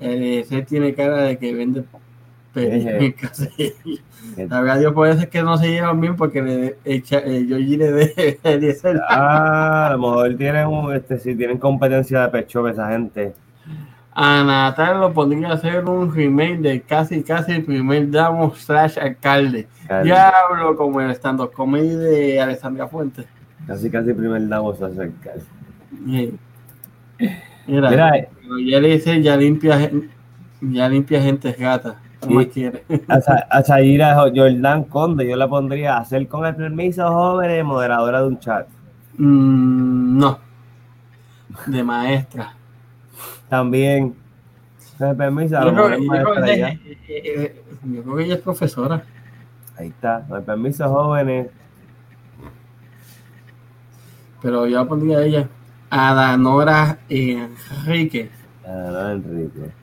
[0.00, 1.84] Ese tiene cara de que vende
[2.54, 3.72] en caserío.
[4.48, 7.46] Sabrá Dios por eso es que no se llevan bien porque le, el, cha- el
[7.48, 9.00] Georgie le de Eliezer.
[9.08, 13.34] Ah, a lo mejor tienen, un, este, si tienen competencia de pecho esa gente.
[14.14, 18.98] A Natal lo pondría a hacer un remake de casi casi el primer damo slash
[18.98, 19.66] alcalde.
[20.04, 23.24] Diablo, como el stand-up comedy de Alessandra Fuentes.
[23.66, 25.36] Casi, casi primer damos a acercar.
[26.06, 26.34] Sí.
[27.66, 29.90] Mira, Mira, pero ya le dice, ya limpia,
[30.60, 32.00] ya limpia gente gata.
[33.08, 37.64] A, Sa- a Shaira Jordan Conde, yo la pondría a hacer con el permiso jóvenes
[37.64, 38.66] moderadora de un chat.
[39.18, 40.38] Mm, no.
[41.66, 42.54] De maestra.
[43.48, 44.14] También,
[44.98, 46.78] con el permiso, Yo creo, yo que ella,
[47.84, 49.04] yo creo que ella es profesora.
[49.76, 51.48] Ahí está, con el permiso jóvenes.
[54.40, 55.48] Pero yo pondría a ella.
[55.90, 58.30] A Danora Enrique.
[58.66, 59.81] No, Enrique.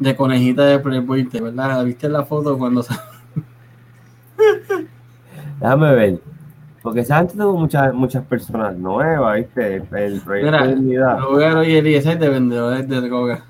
[0.00, 1.84] De conejita de Playboy, ¿verdad?
[1.84, 3.04] ¿Viste la foto cuando sa-
[5.60, 6.20] Déjame ver.
[6.82, 9.76] Porque esa gente tuvo muchas, muchas personas nuevas, ¿viste?
[9.76, 11.20] El, el proyecto Mira, de unidad.
[11.20, 13.44] Lugaro y Eliezer de vendedores de droga.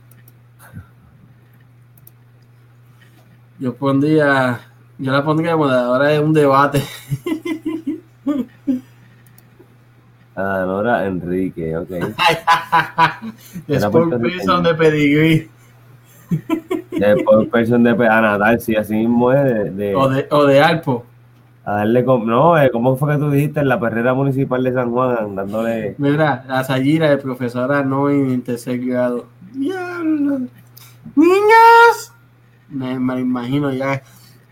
[3.60, 4.58] Yo pondría,
[4.98, 6.82] yo la pondría como ahora de un debate.
[10.36, 11.90] Ah, Nora Enrique, ok.
[13.90, 15.50] Puerto Prison de pedigrí.
[16.30, 20.44] De por person de a Natal, sí, así mismo es de, de- O de, o
[20.46, 21.04] de Alpo.
[21.64, 22.26] A darle con.
[22.26, 25.34] No, eh, ¿cómo fue que tú dijiste en la perrera municipal de San Juan?
[25.36, 25.94] Dándole.
[25.98, 29.26] Mira, la sayira de profesora no en tercer grado.
[29.52, 30.40] ¡Diablo!
[31.16, 32.12] ¡Niñas!
[32.68, 34.02] Me, me imagino ya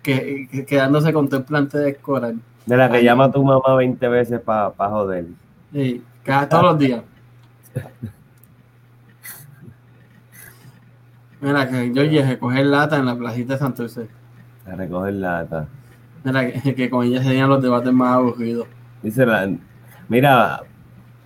[0.02, 2.38] que, que- quedándose contemplante de coral.
[2.66, 3.04] De la que Ay.
[3.04, 5.26] llama a tu mamá 20 veces para joder.
[5.72, 7.02] Sí, cada, todos los días.
[11.40, 14.08] Mira, que yo llegué a coger lata en la placita de Santurce.
[14.66, 15.68] A recoger lata.
[16.24, 18.66] Mira, que, que con ella serían los debates más aburridos.
[19.02, 19.48] Dice la.
[20.08, 20.62] Mira,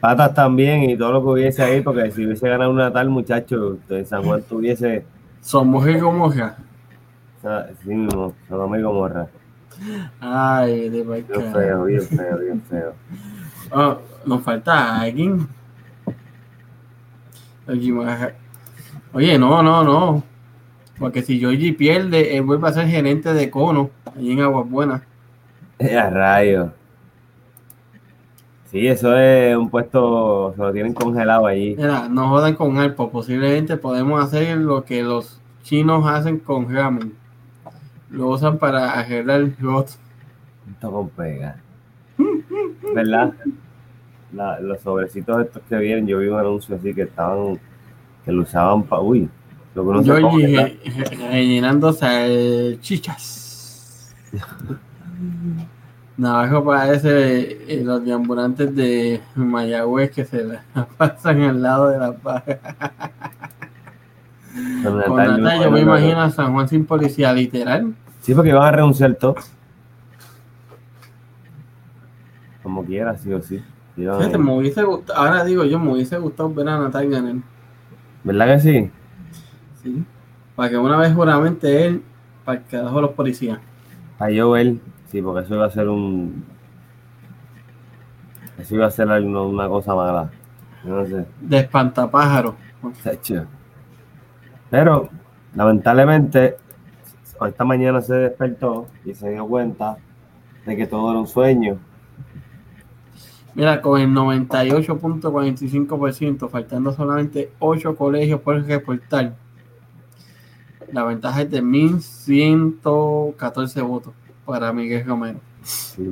[0.00, 3.78] patas también y todo lo que hubiese ahí, porque si hubiese ganado una tal muchacho,
[3.88, 5.04] en San Juan tuviese.
[5.40, 6.56] Somos y Gomorra.
[7.38, 9.26] o sea, Sí, mismo, Sodoma y Gomorra.
[10.20, 12.92] Ay, de Bien feo, bien feo, bien feo.
[13.72, 15.48] Oh, nos falta alguien.
[17.66, 18.30] Ma-
[19.12, 20.22] Oye, no, no, no.
[20.98, 25.02] Porque si Georgie pierde, él vuelve a ser gerente de cono ahí en Aguas Buenas.
[25.80, 26.70] A rayos.
[28.70, 31.74] Sí, eso es un puesto, se lo tienen congelado allí.
[31.76, 33.10] Mira, no jodan con Alpo.
[33.10, 37.12] Posiblemente podemos hacer lo que los chinos hacen con ramen.
[38.10, 39.98] Lo usan para arreglar los
[40.70, 41.56] Esto con pega.
[42.94, 43.34] ¿Verdad?
[44.32, 47.58] La- los sobrecitos estos que vienen, yo vi un anuncio así que estaban,
[48.24, 49.28] que lo usaban para, uy,
[49.74, 50.78] lo re-
[51.30, 54.14] rellenando salchichas.
[56.16, 60.62] Navajo parece eh, los deambulantes de Mayagüez que se la
[60.98, 62.58] pasan al lado de la paja.
[64.82, 65.98] Con Con Natal, Natal, yo me no, no.
[65.98, 67.94] imagino a San Juan sin policía, literal.
[68.20, 69.50] Sí, porque iban a renunciar todos.
[72.62, 73.62] Como quiera, sí o sí.
[74.08, 77.34] A- me hubiese gustado, ahora digo yo, me hubiese gustado ver a Natal ganar.
[78.24, 78.90] ¿Verdad que sí?
[79.82, 80.04] ¿sí?
[80.54, 82.02] Para que una vez juramente él,
[82.44, 83.58] para que dejó los policías.
[84.18, 84.74] Para yo ver,
[85.06, 86.44] sí, porque eso iba a ser un.
[88.58, 90.30] Eso iba a ser algo- una cosa mala.
[90.84, 91.24] No sé.
[91.40, 92.54] De espantapájaro.
[94.70, 95.08] Pero,
[95.54, 96.56] lamentablemente,
[97.46, 99.96] esta mañana se despertó y se dio cuenta
[100.66, 101.78] de que todo era un sueño.
[103.54, 109.34] Mira, con el 98.45%, faltando solamente 8 colegios por reportar,
[110.90, 115.38] la ventaja es de 1.114 votos para Miguel Romero.
[115.62, 116.10] Sí.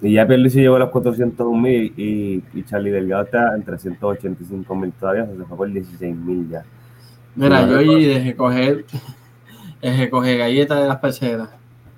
[0.00, 4.74] Y ya Pierluisi llegó a los 401 mil y, y Charlie Delgado está en 385
[4.74, 6.64] mil todavía, se fue por 16 mil ya.
[7.34, 8.84] Mira, yo y de recoger,
[9.82, 11.50] de recoger galletas de las peceras.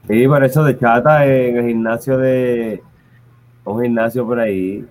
[0.08, 2.82] Sí, por eso de chata en el gimnasio de.
[3.72, 4.86] Un gimnasio por ahí.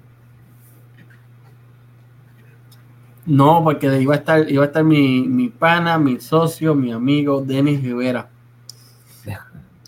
[3.26, 7.42] No, porque iba a estar, iba a estar mi, mi pana, mi socio, mi amigo
[7.42, 8.30] Denis Rivera.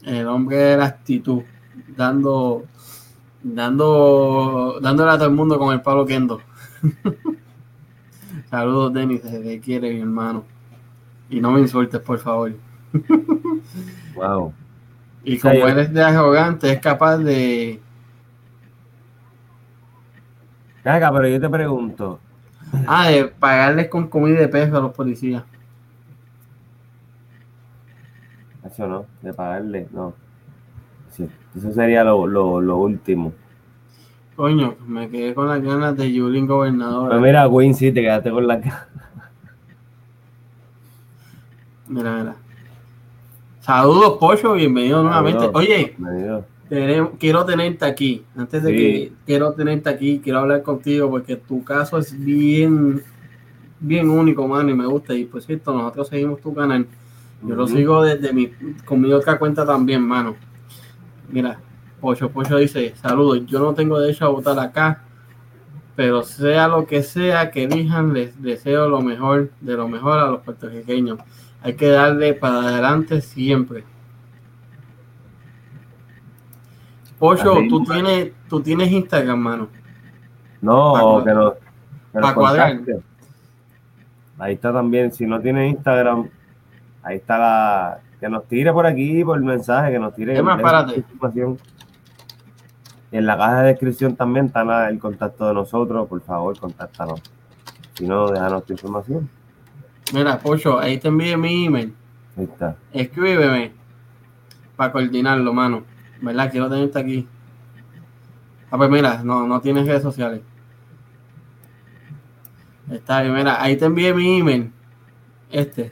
[0.03, 1.43] El hombre de la actitud,
[1.95, 2.65] dando,
[3.43, 6.41] dando, dándole a todo el mundo con el palo Kendo.
[8.49, 10.43] Saludos, Denis, se te quiere, mi hermano.
[11.29, 12.53] Y no me insultes, por favor.
[14.15, 14.53] Wow.
[15.23, 17.79] Y como eres de arrogante, es capaz de.
[20.83, 22.19] Caga, pero yo te pregunto.
[22.87, 25.43] Ah, de pagarles con comida de peso a los policías.
[28.65, 30.13] Eso no, de pagarle, no.
[31.09, 33.33] Sí, eso sería lo, lo, lo último.
[34.35, 37.09] Coño, me quedé con las ganas de Yulín gobernador.
[37.09, 38.87] Pero mira, Wayne, sí, te quedaste con la cara.
[41.87, 42.35] Mira, mira.
[43.59, 45.49] Saludos, Pocho, bienvenido nuevamente.
[45.53, 46.45] Oye, Bienvenido.
[46.79, 48.23] Tenemos- quiero tenerte aquí.
[48.33, 48.75] Antes de Sí.
[48.77, 53.03] que quiero tenerte aquí, quiero hablar contigo porque tu caso es bien,
[53.81, 55.13] bien único, mano, y me gusta.
[55.13, 56.87] Y por cierto, nosotros seguimos tu canal.
[57.45, 58.47] Yo lo sigo desde mi,
[58.85, 60.37] con mi otra cuenta también, mano.
[61.29, 61.59] Mira,
[61.99, 65.03] Pocho, Pocho dice, saludos, yo no tengo derecho a votar acá,
[65.97, 70.27] pero sea lo que sea que elijan, les deseo lo mejor, de lo mejor a
[70.31, 71.19] los puertorriqueños.
[71.61, 73.83] Hay que darle para adelante siempre.
[77.21, 79.67] Pocho, Así tú tienes, tú tienes Instagram, mano.
[80.59, 81.53] No, que no.
[81.53, 82.79] que nos pa' cuadrar.
[84.39, 85.11] Ahí está también.
[85.11, 86.27] Si no tiene Instagram,
[87.03, 87.99] ahí está la.
[88.19, 90.59] Que nos tire por aquí, por el mensaje, que nos tire Es más.
[93.11, 96.07] Y en la caja de descripción también está la- el contacto de nosotros.
[96.07, 97.21] Por favor, contáctanos.
[97.93, 99.29] Si no, déjanos tu información.
[100.11, 101.93] Mira, Pocho, ahí te envié mi email.
[102.35, 102.75] Ahí está.
[102.91, 103.73] Escríbeme
[104.75, 105.83] para coordinarlo, mano.
[106.21, 106.51] ¿Verdad?
[106.51, 107.27] Quiero tenerte aquí.
[108.69, 110.41] Ah, pues mira, no, no tienes redes sociales.
[112.89, 114.71] Está bien, mira, ahí te envié mi email.
[115.49, 115.91] Este.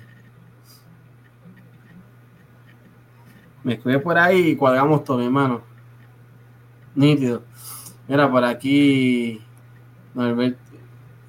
[3.63, 5.61] Me escribe por ahí y cuadramos todo, mi hermano.
[6.95, 7.43] Nítido.
[8.07, 9.41] Mira, por aquí
[10.13, 10.59] Norberto,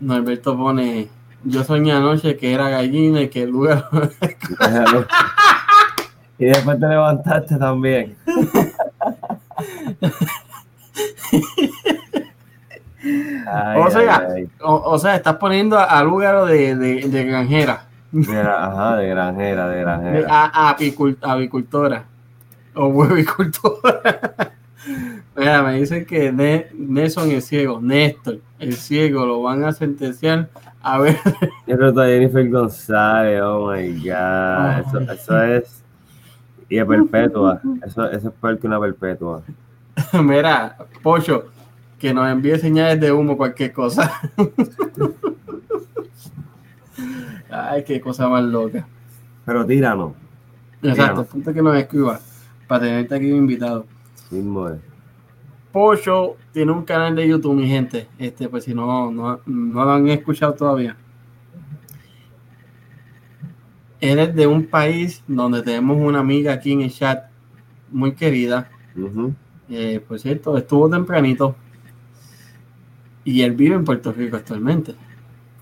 [0.00, 1.08] Norberto pone,
[1.44, 3.88] yo soñé anoche que era gallina y que el lugar...
[6.38, 8.16] y después te levantaste también.
[13.02, 14.50] Ay, o, sea, ay, ay.
[14.60, 17.84] O, o, sea, estás poniendo al lugar de, de, de granjera.
[18.12, 20.18] De, ajá, de granjera, de granjera.
[20.20, 22.04] De, a, apicultora.
[22.74, 24.52] O huevicultora.
[25.36, 30.50] Mira, me dicen que Nelson es ciego, Néstor, el ciego, lo van a sentenciar
[30.82, 31.16] a ver.
[31.66, 35.84] Creo que Jennifer González, oh my god, eso, eso es.
[36.68, 39.42] Y es perpetua, eso, eso es peor que una perpetua.
[40.22, 41.46] Mira, Pocho,
[41.98, 44.20] que nos envíe señales de humo, cualquier cosa.
[47.50, 48.86] Ay, qué cosa más loca.
[49.44, 50.12] Pero tíranos.
[50.82, 52.20] Exacto, punto que nos escriba
[52.66, 53.86] para tenerte aquí invitado.
[54.30, 54.44] Es.
[55.72, 58.08] Pocho tiene un canal de YouTube, mi gente.
[58.18, 60.96] Este, pues si no, no, no lo han escuchado todavía.
[64.00, 67.24] Él es de un país donde tenemos una amiga aquí en el chat
[67.90, 68.70] muy querida.
[68.96, 69.34] Uh -huh.
[69.70, 71.54] Eh, por cierto, estuvo tempranito.
[73.24, 74.94] Y él vive en Puerto Rico actualmente.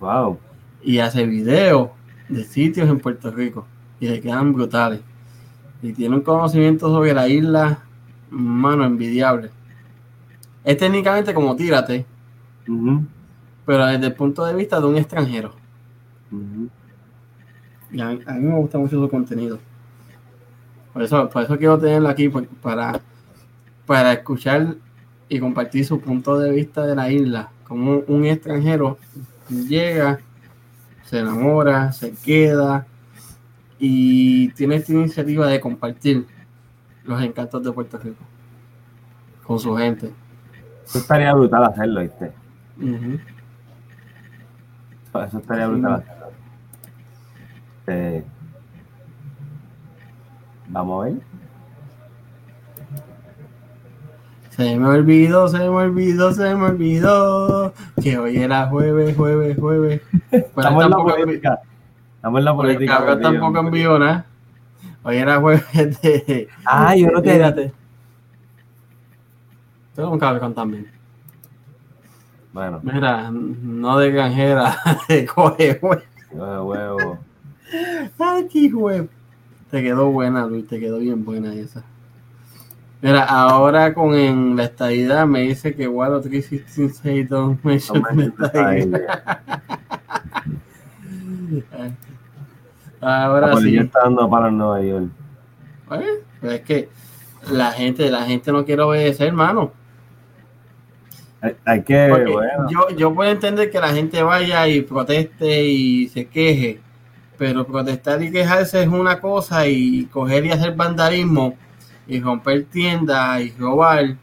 [0.01, 0.39] Wow.
[0.83, 1.91] Y hace videos
[2.29, 3.67] de sitios en Puerto Rico.
[4.01, 5.01] Y le quedan brutales.
[5.83, 7.85] Y tiene un conocimiento sobre la isla,
[8.31, 9.51] mano, envidiable.
[10.65, 12.05] Es técnicamente como tírate,
[12.69, 13.07] uh -huh.
[13.65, 15.55] pero desde el punto de vista de un extranjero.
[16.31, 16.69] Uh -huh.
[17.93, 19.59] Y a, a, mí me gusta mucho su contenido.
[20.93, 22.29] Por eso, por eso quiero tenerlo aquí
[22.61, 23.01] para,
[23.89, 24.77] para escuchar
[25.31, 27.49] y compartir su punto de vista de la isla.
[27.65, 28.99] Como un extranjero
[29.49, 30.21] llega,
[31.05, 32.87] se enamora, se queda
[33.79, 36.27] y tiene esta iniciativa de compartir
[37.05, 38.23] los encantos de Puerto Rico
[39.47, 40.13] con su gente.
[40.85, 42.31] Eso estaría brutal hacerlo, ¿viste?
[42.77, 43.21] Uh -huh.
[45.27, 46.27] Eso estaría brutal hacerlo.
[47.87, 48.23] Eh,
[50.69, 51.28] vamos a ver.
[54.59, 60.03] Se me olvidó, se me olvidó, se me olvidó que hoy era jueves, jueves, jueves.
[60.33, 61.61] Estamos en la política.
[62.17, 63.21] Estamos en la política.
[63.23, 64.27] Tampoco envió nada.
[65.05, 66.49] Hoy era jueves de.
[66.65, 67.35] Ah, yo no te.
[67.35, 67.73] Fíjate.
[69.95, 70.91] Tengo un cabrón también.
[72.53, 72.81] Bueno.
[72.83, 74.77] Mira, no de granjera,
[75.09, 76.03] de coge huevo.
[76.37, 77.19] Coge huevo.
[78.19, 79.07] Ay, qué huevo.
[79.71, 81.85] Te quedó buena, Luis, te quedó bien buena esa.
[83.01, 88.03] Mira, ahora con en la estadidad me dice que Wallo 316 don't mention
[93.01, 93.79] Ahora ah, sí.
[93.79, 95.07] Está dando para Nueva York.
[95.87, 96.05] Pues,
[96.43, 96.89] es que
[97.53, 99.71] la gente, la gente no quiere obedecer, hermano.
[101.41, 102.69] Hay, hay que, bueno.
[102.69, 106.81] yo, yo puedo entender que la gente vaya y proteste y se queje,
[107.37, 111.57] pero protestar y quejarse es una cosa y coger y hacer vandalismo
[112.09, 114.17] y romper tiendas y robar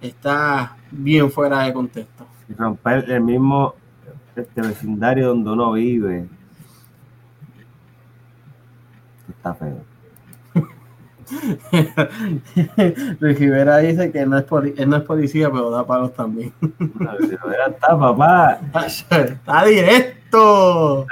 [0.00, 2.26] está bien fuera de contexto.
[2.48, 3.74] Y romper el mismo
[4.36, 6.28] este vecindario donde uno vive.
[9.28, 9.84] Está feo.
[13.20, 14.46] Luis Rivera dice que no es
[14.76, 16.52] él no es policía, pero da palos también.
[16.60, 18.60] No, Rivera está, papá.
[19.10, 21.06] Está directo.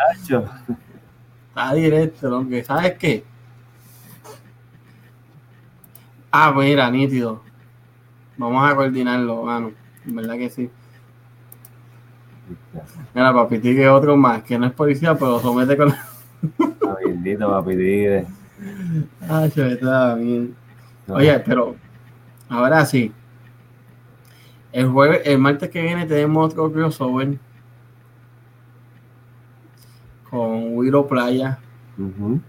[1.48, 3.24] Está directo, aunque ¿sabes qué?
[6.30, 7.42] Ah, mira, nítido.
[8.36, 9.72] Vamos a coordinarlo, mano.
[10.06, 10.70] En verdad que sí.
[13.14, 15.90] Mira, papi, que otro más, que no es policía, pero somete con.
[15.90, 18.26] Ah, bendito, papi, tigre.
[19.28, 20.54] Ah, está bien.
[21.08, 21.76] Oye, pero
[22.48, 23.12] ahora sí.
[24.72, 27.38] El jueves, el martes que viene tenemos otro crossover
[30.30, 31.58] con Willow Playa.
[31.96, 32.40] Uh -huh.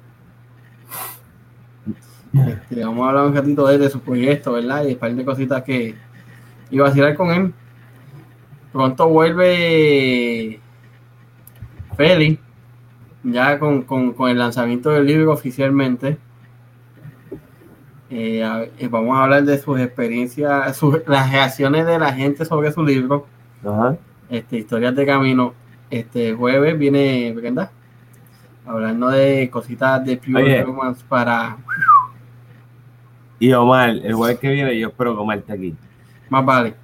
[2.33, 4.85] Este, vamos a hablar un ratito de, de, su proyecto, ¿verdad?
[4.85, 5.95] Y un par de cositas que
[6.69, 7.53] iba a vacilar con él.
[8.71, 10.59] Pronto vuelve
[11.97, 12.39] Feli,
[13.23, 16.17] ya con, con, con, el lanzamiento del libro oficialmente.
[18.11, 22.71] Eh, a, vamos a hablar de sus experiencias, sus, las reacciones de la gente sobre
[22.71, 23.25] su libro.
[23.65, 23.97] Ajá.
[24.29, 25.53] Este, historias de camino.
[25.89, 27.71] Este jueves viene, ¿verdad?
[28.65, 31.57] Hablando de cositas de Pure Romance para
[33.39, 35.75] y Omar, el jueves que viene yo espero que Omar esté aquí.
[36.29, 36.75] Más vale.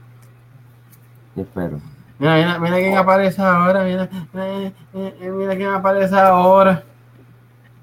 [1.36, 1.80] Yo espero.
[2.18, 4.72] Mira, mira, mira quién aparece ahora, mira, mira,
[5.34, 6.84] mira quién aparece ahora.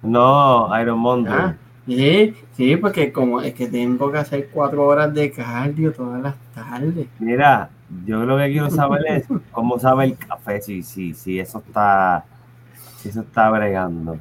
[0.03, 1.33] No, Iron Monday.
[1.33, 1.57] ¿Ah?
[1.87, 6.35] Sí, sí, porque como es que tengo que hacer cuatro horas de cardio todas las
[6.55, 7.09] tardes.
[7.19, 7.71] Mira,
[8.07, 12.25] yo lo que quiero saber es cómo sabe el café, si, si, si eso está,
[12.97, 14.17] si eso está bregando.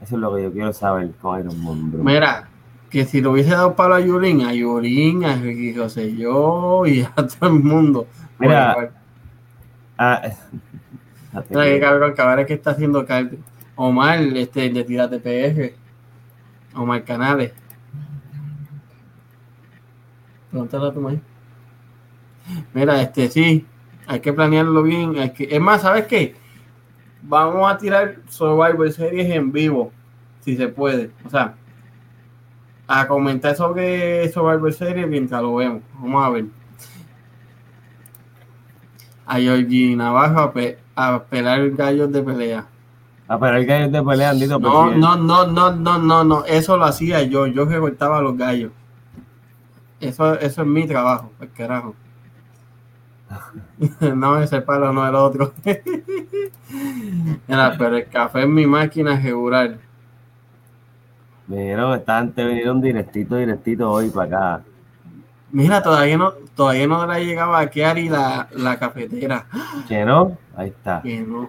[0.00, 2.02] Eso es lo que yo quiero saber con Iron bro.
[2.02, 2.48] Mira,
[2.94, 7.02] que si lo hubiese dado palo a Yulín, a Yulín, a Ricky José, yo y
[7.02, 8.06] a todo el mundo.
[8.38, 8.94] Mira, Por igual.
[9.98, 10.22] Ah,
[11.50, 13.40] Mira que cabrón, que ahora es que está haciendo cardio.
[13.74, 15.74] Omar, este, de Tírate PR.
[16.80, 17.52] Omar Canales.
[20.52, 21.20] Pregúntale a tu madre.
[22.74, 23.66] Mira, este, sí,
[24.06, 25.18] hay que planearlo bien.
[25.18, 26.36] Hay que, es más, ¿sabes qué?
[27.22, 29.90] Vamos a tirar Survivor Series en vivo,
[30.42, 31.10] si se puede.
[31.24, 31.56] O sea,
[33.00, 35.82] a comentar sobre Survivor Series mientras lo vemos.
[36.00, 36.44] Vamos a ver.
[39.26, 42.66] A Georgie Navajo a, pe- a pelar gallos de pelea.
[43.26, 46.24] Ah, pero el gallo de pelea, Andito, pues No, sí, no, no, no, no, no,
[46.24, 48.70] no, eso lo hacía yo, yo recortaba los gallos.
[49.98, 51.94] Eso, eso es mi trabajo, el carajo.
[54.14, 55.54] No, ese palo no el otro.
[57.46, 59.78] Pero el café es mi máquina regular.
[61.46, 64.26] Vinieron, esta gente vinieron directito, directito hoy para
[64.56, 64.64] acá.
[65.52, 69.46] Mira, todavía no, todavía no le llegaba a Kiari la, la cafetera.
[69.86, 70.36] ¿Que no?
[70.56, 71.02] Ahí está.
[71.02, 71.48] Que no.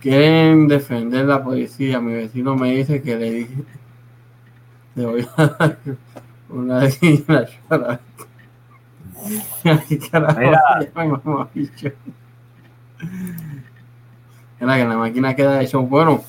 [0.00, 2.00] Quieren defender la policía.
[2.00, 3.64] Mi vecino me dice que le dije.
[4.96, 5.78] Le voy a dar
[6.48, 8.00] una gallina llora.
[9.64, 10.60] Ay, carajo, Mira.
[14.60, 15.86] Mira que la máquina queda de show.
[15.86, 16.22] Bueno,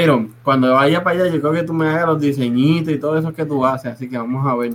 [0.00, 3.16] Iron, cuando vaya para allá, yo creo que tú me hagas los diseñitos y todo
[3.16, 3.92] eso que tú haces.
[3.92, 4.74] Así que vamos a ver.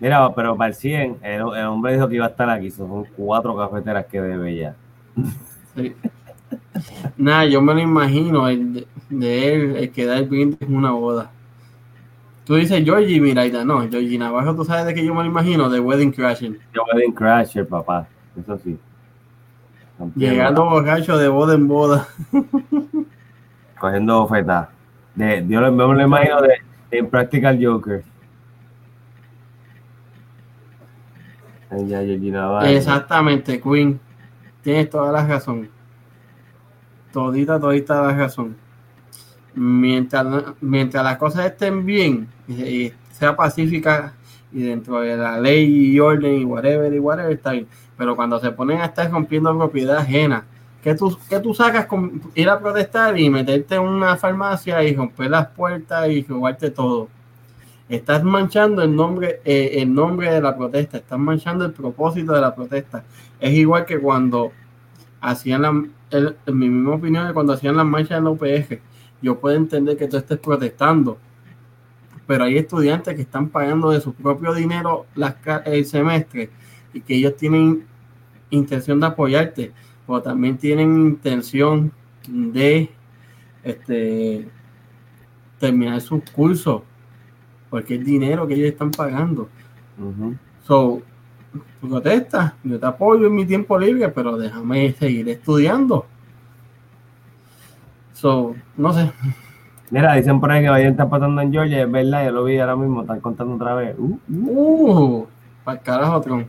[0.00, 2.70] Mira, pero para el 100, el, el hombre dijo que iba a estar aquí.
[2.70, 4.74] Son cuatro cafeteras que debe ya.
[5.76, 5.94] Sí.
[7.16, 10.68] Nada, yo me lo imagino, el de, de él, el que da el brindis es
[10.68, 11.30] una boda.
[12.44, 15.70] Tú dices Georgie Miraita, no, Georgie Navajo, tú sabes de que yo me lo imagino,
[15.70, 16.58] de Wedding Crashing.
[16.74, 18.06] Yo Wedding Crasher, papá.
[18.38, 18.76] Eso sí.
[20.16, 22.08] Llegando borracho de boda en boda.
[23.78, 24.68] Cogiendo ofertas.
[25.14, 26.54] De, yo me lo imagino de,
[26.90, 28.02] de Impractical Joker.
[32.66, 34.00] Exactamente, Queen.
[34.62, 35.68] Tienes toda la razón.
[37.12, 38.56] Todita, todita la razón.
[39.54, 40.26] Mientras,
[40.60, 44.14] mientras las cosas estén bien y, y sea pacífica
[44.52, 47.68] y dentro de la ley y orden y whatever y whatever está bien.
[47.96, 50.44] Pero cuando se ponen a estar rompiendo propiedad ajena,
[50.82, 54.94] ¿qué tú, qué tú sacas con ir a protestar y meterte en una farmacia y
[54.94, 57.08] romper las puertas y robarte todo?
[57.88, 62.40] Estás manchando el nombre, eh, el nombre de la protesta, estás manchando el propósito de
[62.40, 63.04] la protesta.
[63.38, 64.52] Es igual que cuando
[65.20, 65.68] hacían la,
[66.10, 68.78] en mi misma opinión, cuando hacían las marchas en la UPF,
[69.20, 71.18] yo puedo entender que tú estés protestando,
[72.26, 76.50] pero hay estudiantes que están pagando de su propio dinero las, el semestre
[76.94, 77.84] y que ellos tienen
[78.50, 79.72] intención de apoyarte,
[80.06, 81.92] pero también tienen intención
[82.26, 82.88] de
[83.62, 84.48] este,
[85.58, 86.82] terminar sus cursos,
[87.68, 89.48] porque es dinero que ellos están pagando.
[90.62, 91.02] So,
[91.80, 96.06] protesta, yo te apoyo en mi tiempo libre, pero déjame seguir estudiando.
[98.12, 99.10] So, no sé.
[99.90, 102.58] Mira, dicen por ahí que Biden está pasando en Georgia, es verdad, yo lo vi
[102.58, 103.94] ahora mismo, están contando otra vez.
[103.98, 105.26] Uh, Uh,
[105.64, 106.46] para carajo, Tron.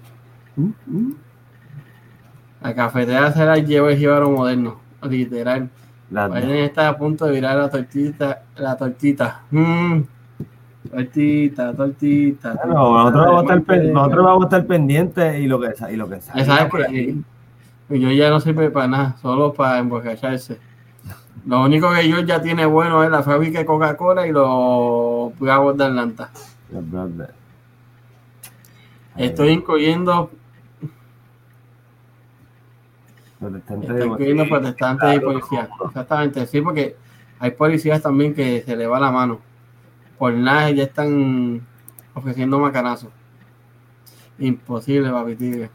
[2.62, 5.70] La cafetera se la lleva el jíbaro moderno, literal.
[6.10, 9.42] Biden está a punto de virar la tortita, la tortita.
[9.52, 10.02] Mm.
[10.92, 12.54] Tortita, tortita.
[12.64, 15.96] Bueno, nosotros, vamos a estar, pen- nosotros vamos a estar pendientes y lo que, y
[15.96, 17.24] lo que sabes por ahí.
[17.90, 20.60] yo ya no sirve para nada, solo para emborracharse.
[21.46, 25.78] Lo único que yo ya tiene bueno es la fábrica de Coca-Cola y los Bravos
[25.78, 26.30] de Atlanta.
[29.18, 30.32] Estoy incluyendo,
[33.42, 35.70] incluyendo protestantes y policías.
[35.86, 36.96] Exactamente, sí, porque
[37.40, 39.40] hay policías también que se le va la mano.
[40.18, 41.62] Por nada ya están
[42.14, 43.10] ofreciendo macanazos.
[44.40, 45.70] Imposible, papi tigre.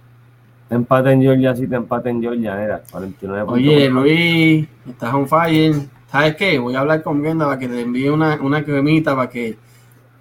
[0.68, 3.58] Te empate en Georgia, sí, te empate en Georgia, era 49 puntos.
[3.58, 5.74] Oye, Luis, estás on fire.
[6.10, 6.58] ¿Sabes qué?
[6.58, 9.56] Voy a hablar con Brenda para que te envíe una, una cremita para que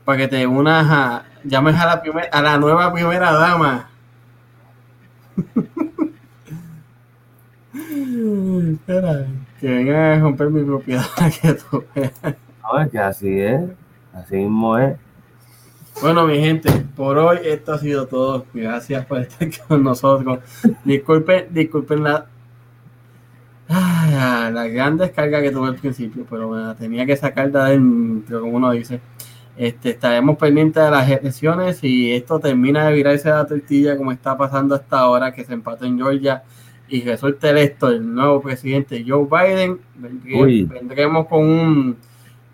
[0.05, 3.89] para que te unas a llames a la primera a la nueva primera dama.
[8.71, 9.27] Espera,
[9.59, 11.05] que vengan a romper mi propiedad
[11.41, 12.13] que tú veas.
[12.61, 13.61] No, es que así es,
[14.13, 14.97] así mismo es.
[16.01, 18.45] Bueno, mi gente, por hoy esto ha sido todo.
[18.53, 20.39] Gracias por estar con nosotros.
[20.85, 22.25] Disculpen, disculpen la.
[23.67, 27.59] Ah, la gran descarga que tuve al principio, pero me la tenía que sacar de
[27.59, 28.99] adentro, como uno dice.
[29.57, 34.37] Este, estaremos pendientes de las elecciones y esto termina de virarse la tortilla como está
[34.37, 36.43] pasando hasta ahora, que se empató en Georgia
[36.89, 39.79] y resulta electo el nuevo presidente Joe Biden.
[40.35, 40.63] Uy.
[40.65, 41.97] Vendremos con un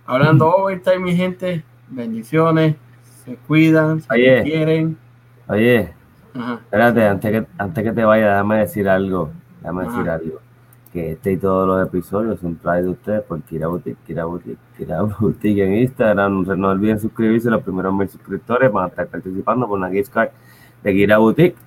[0.05, 1.63] hablando overtime, mi gente.
[1.89, 2.75] Bendiciones,
[3.23, 4.43] se cuidan, se Oye.
[4.43, 4.97] quieren.
[5.47, 5.93] Oye,
[6.33, 6.59] Ajá.
[6.63, 9.29] espérate, antes que, antes que te vaya, déjame decir algo.
[9.61, 9.91] Déjame Ajá.
[9.91, 10.39] decir algo.
[10.91, 14.57] Que este y todos los episodios son traídos de ustedes por Kira Boutique, Kira Boutique,
[14.77, 16.43] Kira Boutique en Instagram.
[16.57, 20.29] No olviden suscribirse, los primeros mil suscriptores van a estar participando por una gift card
[20.83, 21.57] de Kira Boutique.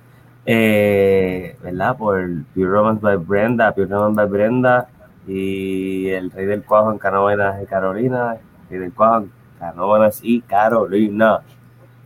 [0.45, 1.97] Eh, ¿Verdad?
[1.97, 4.87] Por Pure Romance by Brenda, Pure Romance by Brenda
[5.27, 10.19] y el Rey del Cuajo en Canóvanas y Carolina, el Rey del Cuajo en Canóvanas
[10.23, 11.39] y Carolina.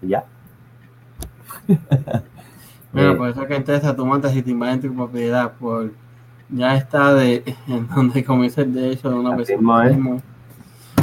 [0.01, 0.23] Y ya.
[2.91, 5.89] Bueno, Eh, por eso que entonces a tu montas y te invaden tu propiedad, por
[6.49, 9.85] ya está de en donde comienza el derecho de una persona.
[9.85, 10.21] mismo.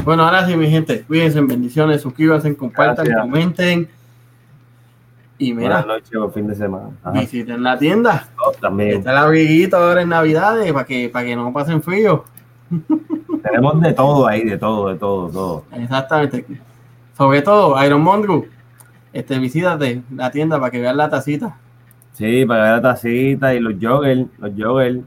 [0.04, 3.22] Bueno, ahora sí, mi gente, cuídense, bendiciones, suscríbanse, compartan, Gracias.
[3.22, 3.88] comenten.
[5.40, 6.90] Y Buenas mira, noches, buen fin de semana.
[7.02, 7.18] Ajá.
[7.18, 8.28] visiten la tienda.
[8.46, 8.98] Oh, también.
[8.98, 12.24] Está el abriguito ahora en Navidades para que, para que no pasen frío.
[13.42, 15.64] Tenemos de todo ahí, de todo, de todo, todo.
[15.72, 16.44] Exactamente.
[17.16, 18.48] Sobre todo, Iron Mondru,
[19.14, 21.56] este, visítate la tienda para que vean la tacita.
[22.12, 25.00] Sí, para ver la tacita y los joggers, los joggers,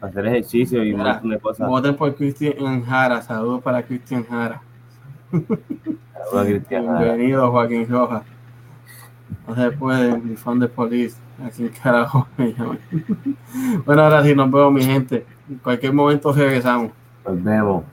[0.00, 1.68] para hacer ejercicio y un Mira, montón de cosas.
[1.68, 3.22] Voten por Cristian Jara.
[3.22, 4.60] Saludos para Cristian Jara.
[5.30, 6.86] Saludos, Cristian.
[6.98, 8.24] Bienvenido, Joaquín Rojas.
[9.46, 11.16] No se puede, mi fan de police.
[11.44, 12.54] Aquí carajo me.
[13.84, 15.26] Bueno, ahora sí nos vemos, mi gente.
[15.48, 16.92] En cualquier momento regresamos.
[17.24, 17.84] Nos vemos.